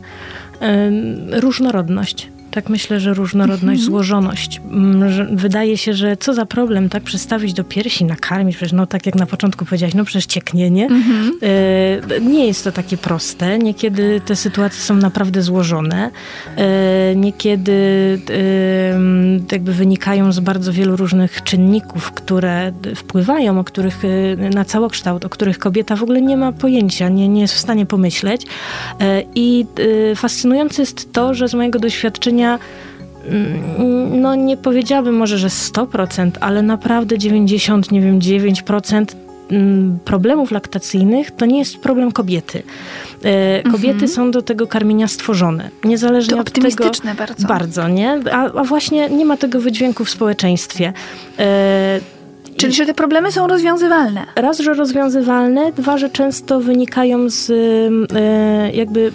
[1.32, 3.86] Różnorodność tak myślę, że różnorodność, mhm.
[3.86, 4.62] złożoność.
[4.72, 9.06] Mm, wydaje się, że co za problem, tak przestawić do piersi, nakarmić, przecież no tak
[9.06, 10.86] jak na początku powiedziałaś, no przecież cieknie, nie?
[10.86, 11.32] Mhm.
[11.42, 13.60] E, nie jest to takie proste.
[13.60, 16.12] Niekiedy te sytuacje są naprawdę złożone.
[16.56, 17.72] E, niekiedy
[18.30, 19.00] e,
[19.52, 25.30] jakby wynikają z bardzo wielu różnych czynników, które wpływają, o których e, na całokształt, o
[25.30, 28.46] których kobieta w ogóle nie ma pojęcia, nie, nie jest w stanie pomyśleć.
[29.36, 29.66] I
[30.16, 36.62] fascynujące jest to, że z mojego doświadczenia Mm, no nie powiedziałabym może, że 100%, ale
[36.62, 39.06] naprawdę 90, nie wiem, 9%
[39.52, 42.64] mm, problemów laktacyjnych to nie jest problem kobiety.
[43.24, 44.08] E, kobiety mhm.
[44.08, 45.70] są do tego karmienia stworzone.
[45.84, 46.92] Niezależnie to od tego.
[47.18, 47.48] bardzo.
[47.48, 48.20] Bardzo, nie?
[48.32, 50.94] A, a, właśnie nie ma tego wydźwięku w społeczeństwie.
[51.40, 52.00] E,
[52.58, 54.26] Czyli, że te problemy są rozwiązywalne?
[54.36, 59.12] Raz, że rozwiązywalne, dwa, że często wynikają z e, jakby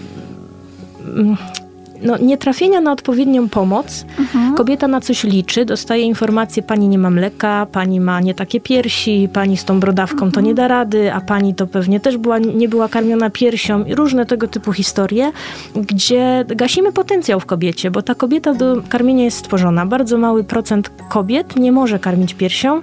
[2.03, 4.05] no, nietrafienia na odpowiednią pomoc.
[4.19, 4.55] Mhm.
[4.55, 9.29] Kobieta na coś liczy, dostaje informację, pani nie ma mleka, pani ma nie takie piersi,
[9.33, 10.33] pani z tą brodawką mhm.
[10.33, 13.95] to nie da rady, a pani to pewnie też była, nie była karmiona piersią i
[13.95, 15.33] różne tego typu historie,
[15.77, 19.87] gdzie gasimy potencjał w kobiecie, bo ta kobieta do karmienia jest stworzona.
[19.87, 22.83] Bardzo mały procent kobiet nie może karmić piersią,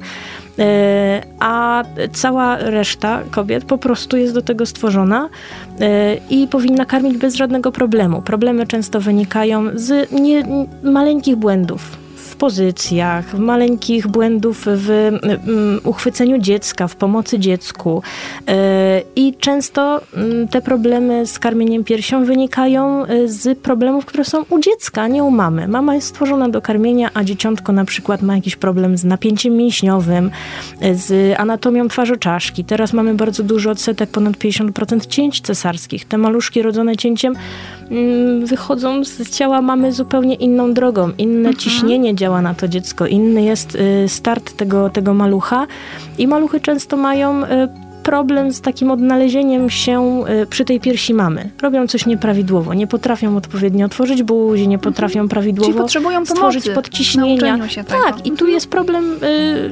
[1.40, 1.84] a
[2.14, 5.30] cała reszta kobiet po prostu jest do tego stworzona
[5.80, 8.22] e, i powinna karmić bez żadnego problemu.
[8.22, 10.44] Problemy często wynikają z nie,
[10.84, 12.01] maleńkich błędów
[12.42, 18.04] pozycjach, maleńkich błędów w mm, uchwyceniu dziecka, w pomocy dziecku.
[18.48, 24.46] E, I często mm, te problemy z karmieniem piersią wynikają e, z problemów, które są
[24.50, 25.68] u dziecka, nie u mamy.
[25.68, 30.32] Mama jest stworzona do karmienia, a dzieciątko na przykład ma jakiś problem z napięciem mięśniowym,
[30.82, 32.64] e, z anatomią twarzoczaszki.
[32.66, 36.06] Teraz mamy bardzo duży odsetek, ponad 50% cięć cesarskich.
[36.06, 37.34] Te maluszki rodzone cięciem
[37.92, 41.12] mm, wychodzą z ciała mamy zupełnie inną drogą.
[41.18, 41.56] Inne mhm.
[41.56, 45.68] ciśnienie działa działa na to dziecko, inny jest y, start tego, tego malucha
[46.18, 47.48] i maluchy często mają y,
[48.04, 51.50] problem z takim odnalezieniem się y, przy tej piersi mamy.
[51.62, 55.30] Robią coś nieprawidłowo, nie potrafią odpowiednio otworzyć buzi, nie potrafią mhm.
[55.30, 57.60] prawidłowo Czyli potrzebują stworzyć podciśnienia.
[57.88, 59.18] Tak, i tu jest problem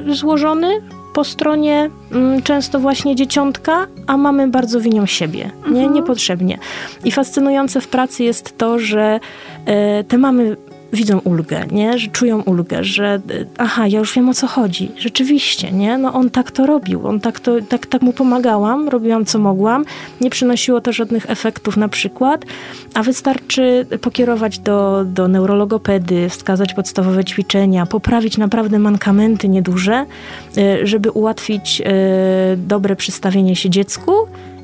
[0.08, 0.80] y, złożony
[1.12, 1.90] po stronie
[2.38, 5.78] y, często właśnie dzieciątka, a mamy bardzo winią siebie, nie?
[5.78, 5.92] Mhm.
[5.92, 6.58] niepotrzebnie.
[7.04, 9.20] I fascynujące w pracy jest to, że
[10.00, 10.56] y, te mamy
[10.92, 11.98] widzą ulgę, nie?
[11.98, 13.20] Że czują ulgę, że
[13.58, 14.90] aha, ja już wiem o co chodzi.
[14.96, 15.98] Rzeczywiście, nie?
[15.98, 19.84] No on tak to robił, on tak, to, tak, tak mu pomagałam, robiłam co mogłam.
[20.20, 22.44] Nie przynosiło to żadnych efektów na przykład,
[22.94, 30.06] a wystarczy pokierować do, do neurologopedy, wskazać podstawowe ćwiczenia, poprawić naprawdę mankamenty nieduże,
[30.58, 34.12] y, żeby ułatwić y, dobre przystawienie się dziecku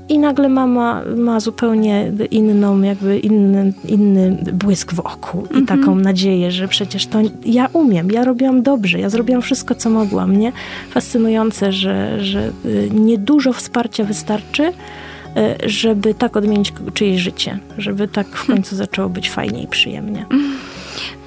[0.09, 5.66] i nagle mama ma zupełnie inną, jakby inny, inny błysk w oku i mhm.
[5.66, 10.36] taką nadzieję, że przecież to ja umiem, ja robiłam dobrze, ja zrobiłam wszystko, co mogłam,
[10.36, 10.52] nie?
[10.90, 14.72] Fascynujące, że, że y, niedużo wsparcia wystarczy, y,
[15.68, 20.26] żeby tak odmienić czyjeś życie, żeby tak w końcu zaczęło być fajnie i przyjemnie.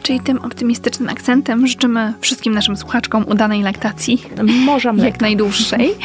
[0.10, 4.22] Czyli tym optymistycznym akcentem życzymy wszystkim naszym słuchaczkom udanej laktacji.
[4.94, 5.06] Mleka.
[5.08, 5.96] Jak najdłuższej.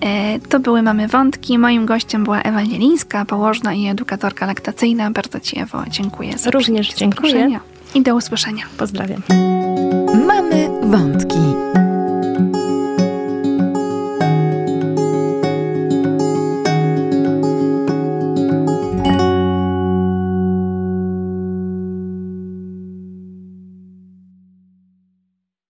[0.00, 1.58] E, to były Mamy Wątki.
[1.58, 5.10] Moim gościem była Ewa Zielińska, położna i edukatorka laktacyjna.
[5.10, 7.60] Bardzo Ci, Ewo, dziękuję za Również dziękuję.
[7.94, 8.64] I do usłyszenia.
[8.78, 9.22] Pozdrawiam.
[10.26, 11.31] Mamy Wątki.